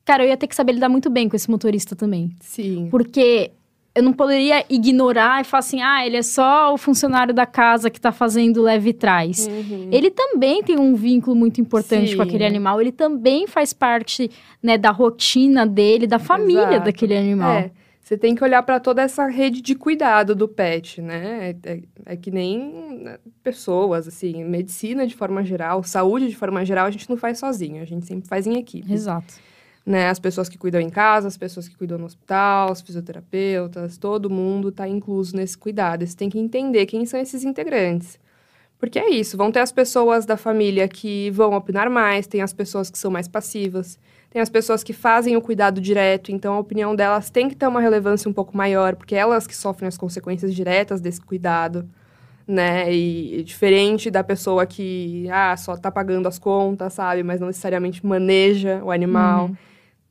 [0.05, 2.33] cara, eu ia ter que saber lidar muito bem com esse motorista também.
[2.41, 2.89] Sim.
[2.91, 3.53] Porque
[3.97, 7.89] eu não poderia ignorar e falar assim, ah, ele é só o funcionário da casa
[7.89, 9.49] que tá fazendo leve trás.
[9.49, 9.89] Uhum.
[9.91, 12.29] Ele também tem um vínculo muito importante com Sim.
[12.29, 12.79] aquele animal.
[12.79, 14.31] Ele também faz parte,
[14.63, 16.85] né, da rotina dele, da família Exato.
[16.85, 17.57] daquele animal.
[17.57, 17.71] É.
[18.03, 21.57] você tem que olhar para toda essa rede de cuidado do pet, né?
[21.65, 26.63] É, é, é, que nem né, pessoas, assim, medicina de forma geral, saúde de forma
[26.67, 28.93] geral, a gente não faz sozinho, a gente sempre faz em equipe.
[28.93, 29.47] Exato.
[29.87, 30.09] Né?
[30.09, 34.29] As pessoas que cuidam em casa, as pessoas que cuidam no hospital, os fisioterapeutas, todo
[34.29, 36.05] mundo está incluso nesse cuidado.
[36.05, 38.19] Você tem que entender quem são esses integrantes.
[38.79, 42.53] Porque é isso, vão ter as pessoas da família que vão opinar mais, tem as
[42.53, 46.59] pessoas que são mais passivas, tem as pessoas que fazem o cuidado direto, então a
[46.59, 49.97] opinião delas tem que ter uma relevância um pouco maior, porque elas que sofrem as
[49.97, 51.89] consequências diretas desse cuidado,
[52.47, 52.93] né?
[52.93, 57.23] E diferente da pessoa que, ah, só tá pagando as contas, sabe?
[57.23, 59.47] Mas não necessariamente maneja o animal.
[59.47, 59.57] Uhum.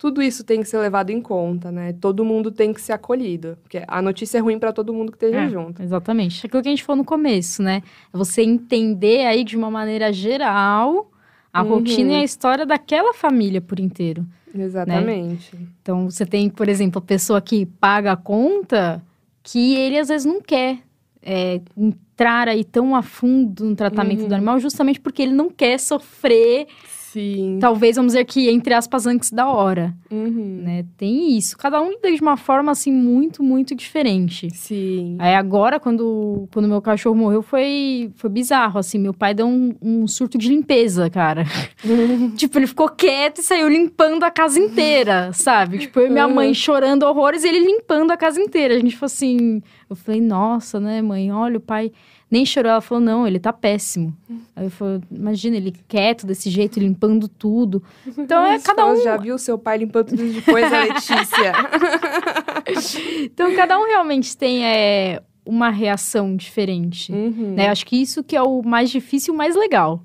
[0.06, 1.92] Tudo isso tem que ser levado em conta, né?
[1.94, 5.16] Todo mundo tem que ser acolhido, porque a notícia é ruim para todo mundo que
[5.16, 5.82] esteja é, junto.
[5.82, 6.46] Exatamente.
[6.46, 7.82] Aquilo que a gente falou no começo, né?
[8.14, 11.10] É você entender aí de uma maneira geral
[11.52, 11.70] a uhum.
[11.70, 14.24] rotina e a história daquela família por inteiro.
[14.54, 14.66] Né?
[14.66, 15.56] Exatamente.
[15.56, 15.66] Né?
[15.82, 19.02] Então, você tem, por exemplo, a pessoa que paga a conta
[19.42, 20.82] que ele às vezes não quer
[21.24, 24.28] é, entrar aí tão a fundo no tratamento uhum.
[24.28, 26.68] do animal, justamente porque ele não quer sofrer
[27.16, 27.60] Sim.
[27.62, 29.94] Talvez, vamos dizer que, entre aspas, antes da hora.
[30.12, 30.64] Uhum.
[30.64, 30.86] Né?
[30.98, 31.58] Tem isso.
[31.58, 34.50] Cada um lida de uma forma, assim, muito, muito diferente.
[34.54, 35.16] Sim.
[35.18, 39.00] Aí agora, quando, quando meu cachorro morreu, foi, foi bizarro, assim.
[39.00, 41.46] Meu pai deu um, um surto de limpeza, cara.
[42.36, 45.78] tipo, ele ficou quieto e saiu limpando a casa inteira, sabe?
[45.78, 48.76] Tipo, eu e minha mãe chorando horrores e ele limpando a casa inteira.
[48.76, 49.62] A gente falou assim...
[49.90, 51.32] Eu falei, nossa, né, mãe?
[51.32, 51.92] Olha, o pai
[52.30, 52.72] nem chorou.
[52.72, 54.16] Ela falou, não, ele tá péssimo.
[54.56, 57.84] Aí eu falei, imagina, ele quieto desse jeito, limpando tudo.
[58.18, 59.02] Então é cada um.
[59.02, 61.54] Já viu seu pai limpando tudo depois, a Letícia?
[63.24, 67.12] então cada um realmente tem é, uma reação diferente.
[67.12, 67.54] Uhum.
[67.56, 67.70] Né?
[67.70, 70.04] Acho que isso que é o mais difícil e o mais legal.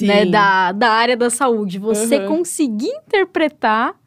[0.00, 1.78] Né, da, da área da saúde.
[1.78, 2.38] Você uhum.
[2.38, 3.99] conseguir interpretar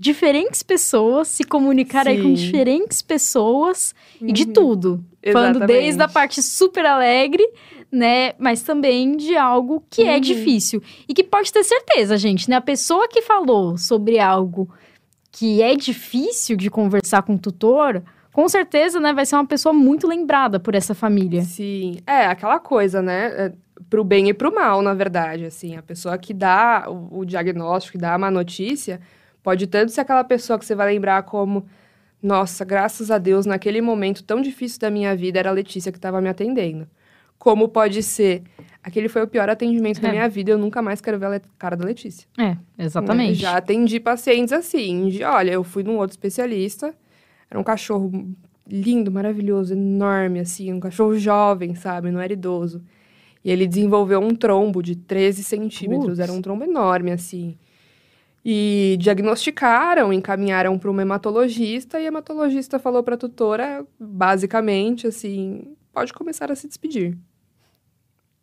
[0.00, 2.08] diferentes pessoas, se comunicar Sim.
[2.08, 4.28] aí com diferentes pessoas uhum.
[4.28, 4.52] e de uhum.
[4.54, 5.04] tudo.
[5.22, 5.32] Exatamente.
[5.32, 7.46] Falando desde a parte super alegre,
[7.92, 8.32] né?
[8.38, 10.10] Mas também de algo que é uhum.
[10.12, 10.82] é difícil.
[11.06, 12.56] E que pode ter certeza, gente, né?
[12.56, 14.72] A pessoa que falou sobre algo
[15.30, 19.72] que é difícil de conversar com o tutor, com certeza, né, vai ser uma pessoa
[19.72, 21.42] muito lembrada por essa família.
[21.42, 21.98] Sim.
[22.06, 23.26] É, aquela coisa, né?
[23.36, 23.52] É,
[23.90, 25.76] pro bem e pro mal, na verdade, assim.
[25.76, 28.98] A pessoa que dá o, o diagnóstico, que dá a má notícia
[29.42, 31.66] Pode tanto ser aquela pessoa que você vai lembrar como,
[32.22, 35.98] nossa, graças a Deus, naquele momento tão difícil da minha vida, era a Letícia que
[35.98, 36.86] estava me atendendo.
[37.38, 38.42] Como pode ser,
[38.82, 40.02] aquele foi o pior atendimento é.
[40.02, 42.28] da minha vida, eu nunca mais quero ver a cara da Letícia.
[42.38, 43.34] É, exatamente.
[43.34, 46.94] Já atendi pacientes assim, de, olha, eu fui num outro especialista,
[47.50, 48.12] era um cachorro
[48.66, 52.82] lindo, maravilhoso, enorme, assim, um cachorro jovem, sabe, não era idoso.
[53.42, 57.56] E ele desenvolveu um trombo de 13 centímetros, era um trombo enorme, assim.
[58.44, 65.76] E diagnosticaram, encaminharam para um hematologista e a hematologista falou para a tutora, basicamente, assim,
[65.92, 67.18] pode começar a se despedir.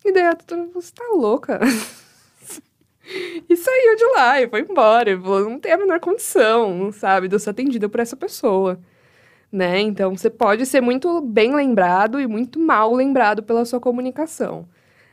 [0.05, 1.59] E daí a tutora, você tá louca?
[3.49, 5.09] e saiu de lá e foi embora.
[5.09, 8.79] E falou, não tem a menor condição, sabe, de eu ser atendida por essa pessoa.
[9.51, 9.79] Né?
[9.79, 14.67] Então, você pode ser muito bem lembrado e muito mal lembrado pela sua comunicação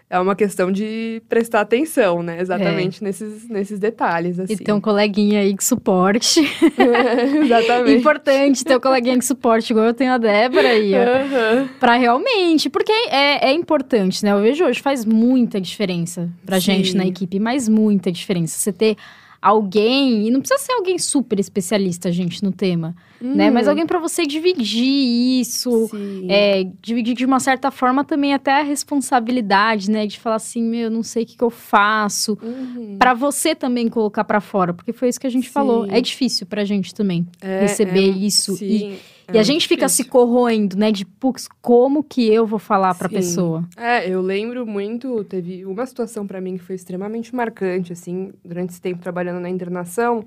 [0.08, 2.40] é uma questão de prestar atenção, né?
[2.40, 3.06] Exatamente é.
[3.06, 4.52] nesses, nesses detalhes, assim.
[4.52, 6.40] E ter um coleguinha aí que suporte.
[6.40, 7.98] É, exatamente.
[7.98, 11.60] Importante ter um coleguinha que suporte, igual eu tenho a Débora aí, ó.
[11.60, 11.68] Uhum.
[11.80, 14.32] Pra realmente, porque é, é importante, né?
[14.32, 16.66] Eu vejo hoje faz muita diferença pra Sim.
[16.66, 18.58] gente na equipe, mas muita diferença.
[18.58, 18.96] Você ter
[19.44, 23.34] alguém, e não precisa ser alguém super especialista, gente, no tema, hum.
[23.34, 23.50] né?
[23.50, 23.72] Mas uhum.
[23.72, 25.90] alguém para você dividir isso,
[26.30, 30.06] é, dividir de uma certa forma também até a responsabilidade, né?
[30.06, 32.96] De falar assim, meu, não sei o que, que eu faço, uhum.
[32.98, 35.52] para você também colocar para fora, porque foi isso que a gente sim.
[35.52, 35.84] falou.
[35.90, 38.64] É difícil pra gente também é, receber é, isso sim.
[38.66, 39.76] e é e a gente difícil.
[39.76, 40.92] fica se corroendo, né?
[40.92, 43.14] De, putz, como que eu vou falar pra Sim.
[43.16, 43.64] pessoa?
[43.76, 48.70] É, eu lembro muito, teve uma situação para mim que foi extremamente marcante, assim, durante
[48.70, 50.24] esse tempo trabalhando na internação.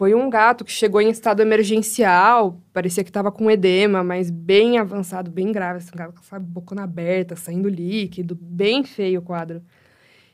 [0.00, 4.78] Foi um gato que chegou em estado emergencial, parecia que estava com edema, mas bem
[4.78, 5.76] avançado, bem grave.
[5.76, 9.60] Assim, um gato com a bocona aberta, saindo líquido, bem feio o quadro.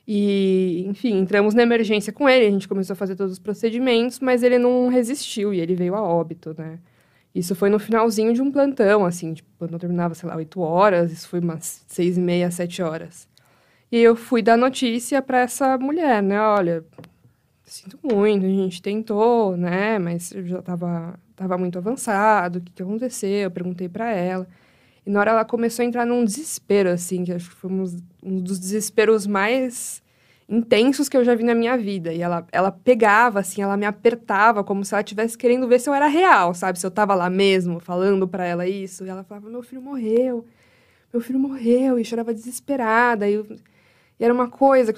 [0.07, 4.21] E, enfim, entramos na emergência com ele, a gente começou a fazer todos os procedimentos,
[4.21, 6.79] mas ele não resistiu e ele veio a óbito, né?
[7.37, 10.59] Isso foi no finalzinho de um plantão, assim, tipo, quando eu terminava, sei lá, 8
[10.59, 13.29] horas, isso foi umas seis e meia, sete horas.
[13.93, 16.41] E eu fui dar notícia para essa mulher, né?
[16.41, 16.83] Olha,
[17.63, 19.99] sinto muito, a gente tentou, né?
[19.99, 23.29] Mas já tava, tava muito avançado, o que, que aconteceu?
[23.29, 24.49] Eu perguntei para ela.
[25.05, 28.41] E na hora ela começou a entrar num desespero, assim, que acho que foi um
[28.41, 30.03] dos desesperos mais
[30.49, 32.13] intensos que eu já vi na minha vida.
[32.13, 35.89] E ela, ela pegava, assim, ela me apertava como se ela estivesse querendo ver se
[35.89, 36.79] eu era real, sabe?
[36.79, 39.05] Se eu tava lá mesmo, falando para ela isso.
[39.05, 40.47] E ela falava, meu filho morreu,
[41.13, 41.99] meu filho morreu.
[41.99, 43.29] E chorava desesperada.
[43.29, 43.35] E,
[44.19, 44.95] e era uma coisa,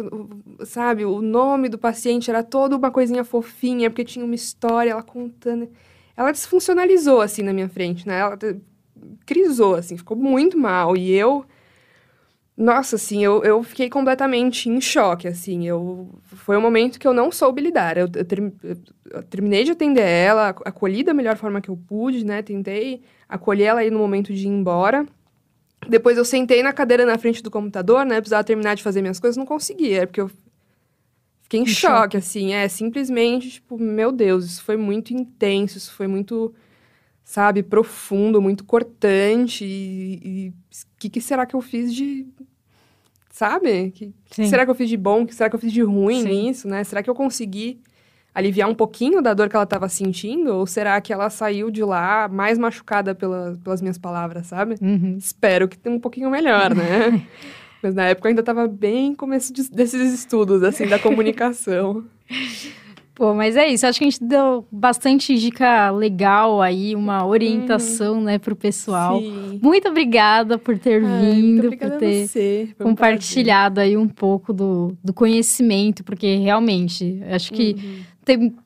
[0.67, 1.05] sabe?
[1.05, 5.69] O nome do paciente era toda uma coisinha fofinha, porque tinha uma história, ela contando.
[6.17, 8.19] Ela desfuncionalizou, assim, na minha frente, né?
[8.19, 8.39] Ela
[9.25, 10.97] crisou, assim, ficou muito mal.
[10.97, 11.45] E eu
[12.59, 15.65] nossa, assim, eu, eu fiquei completamente em choque, assim.
[15.65, 17.97] Eu, foi um momento que eu não soube lidar.
[17.97, 18.53] Eu, eu, ter,
[19.13, 22.43] eu terminei de atender ela, acolhi da melhor forma que eu pude, né?
[22.43, 25.07] Tentei acolher ela aí no momento de ir embora.
[25.89, 28.17] Depois eu sentei na cadeira na frente do computador, né?
[28.17, 30.29] Precisava terminar de fazer minhas coisas, não conseguia, porque eu
[31.43, 32.55] fiquei em, em choque, choque, assim.
[32.55, 36.53] É, simplesmente, tipo, meu Deus, isso foi muito intenso, isso foi muito
[37.29, 39.63] sabe, profundo, muito cortante.
[39.63, 40.55] E o
[40.99, 42.27] que, que, será que eu fiz de.
[43.39, 43.87] Sabe?
[43.87, 44.13] O que,
[44.49, 45.23] será que eu fiz de bom?
[45.23, 46.29] O que será que eu fiz de ruim Sim.
[46.29, 46.83] nisso, né?
[46.83, 47.81] Será que eu consegui
[48.35, 50.57] aliviar um pouquinho da dor que ela estava sentindo?
[50.57, 54.75] Ou será que ela saiu de lá mais machucada pela, pelas minhas palavras, sabe?
[54.83, 55.17] Uhum.
[55.17, 57.25] Espero que tenha um pouquinho melhor, né?
[57.81, 62.05] Mas na época eu ainda estava bem começo de, desses estudos, assim, da comunicação.
[63.19, 63.85] Pô, mas é isso.
[63.85, 69.19] Acho que a gente deu bastante dica legal aí, uma orientação, hum, né, pro pessoal.
[69.19, 69.59] Sim.
[69.61, 75.13] Muito obrigada por ter Ai, vindo, por ter compartilhado um aí um pouco do, do
[75.13, 78.05] conhecimento, porque realmente acho que uhum.
[78.25, 78.57] tem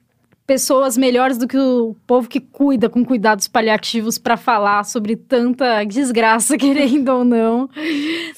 [0.46, 5.82] pessoas melhores do que o povo que cuida com cuidados paliativos para falar sobre tanta
[5.84, 7.70] desgraça, querendo ou não,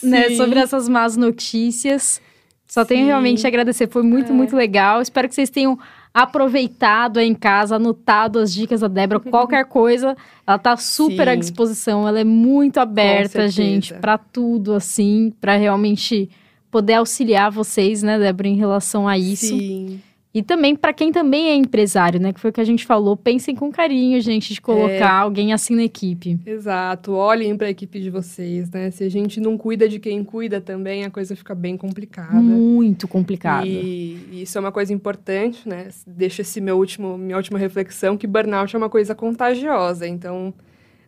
[0.01, 2.23] né, sobre essas más notícias.
[2.69, 2.89] Só Sim.
[2.89, 4.35] tenho realmente a agradecer, foi muito, é.
[4.35, 5.03] muito legal.
[5.03, 5.79] Espero que vocês tenham
[6.15, 11.33] aproveitado aí em casa, anotado as dicas da Débora, qualquer coisa, ela tá super Sim.
[11.33, 16.31] à disposição, ela é muito aberta, gente, para tudo assim, para realmente
[16.71, 19.59] poder auxiliar vocês, né, Débora, em relação a isso.
[19.59, 20.01] Sim.
[20.35, 22.33] E também para quem também é empresário, né?
[22.33, 23.17] Que foi o que a gente falou.
[23.17, 25.23] Pensem com carinho, gente, de colocar é.
[25.23, 26.41] alguém assim na equipe.
[26.45, 27.13] Exato.
[27.13, 28.91] Olhem para a equipe de vocês, né?
[28.91, 32.35] Se a gente não cuida de quem cuida também, a coisa fica bem complicada.
[32.35, 33.65] Muito complicada.
[33.65, 35.89] E, e isso é uma coisa importante, né?
[36.05, 40.05] Deixa esse meu último, minha última reflexão que burnout é uma coisa contagiosa.
[40.05, 40.53] Então,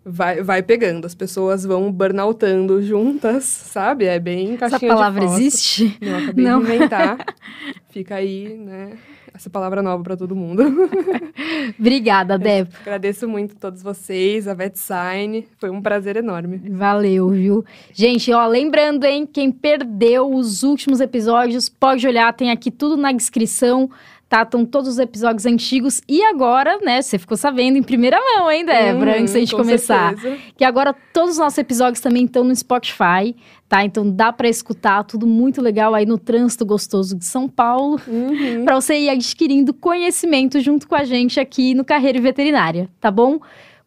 [0.05, 1.05] vai, vai pegando.
[1.05, 4.05] As pessoas vão burnoutando juntas, sabe?
[4.05, 5.99] É bem caixinha Essa palavra existe?
[6.01, 6.63] Não, acabei Não.
[6.63, 7.19] de inventar.
[7.91, 8.93] Fica aí, né?
[9.37, 10.63] Essa palavra nova para todo mundo.
[11.79, 12.69] Obrigada, Deb.
[12.81, 15.47] Agradeço muito a todos vocês, a VetSign.
[15.59, 16.57] Foi um prazer enorme.
[16.71, 17.65] Valeu, viu?
[17.93, 23.13] Gente, ó, lembrando, hein, quem perdeu os últimos episódios, pode olhar, tem aqui tudo na
[23.13, 23.91] descrição
[24.29, 24.43] tá?
[24.43, 26.01] Estão todos os episódios antigos.
[26.09, 29.55] E agora, né, você ficou sabendo em primeira mão, hein, Débora, uhum, antes da gente
[29.55, 30.19] começar.
[30.19, 30.43] Certeza.
[30.57, 33.35] Que agora todos os nossos episódios também estão no Spotify,
[33.69, 33.85] tá?
[33.85, 38.65] Então dá para escutar tudo muito legal aí no trânsito gostoso de São Paulo, uhum.
[38.65, 43.39] para você ir adquirindo conhecimento junto com a gente aqui no Carreira Veterinária, tá bom?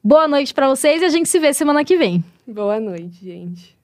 [0.01, 2.23] Boa noite para vocês e a gente se vê semana que vem.
[2.47, 3.78] Boa noite, gente.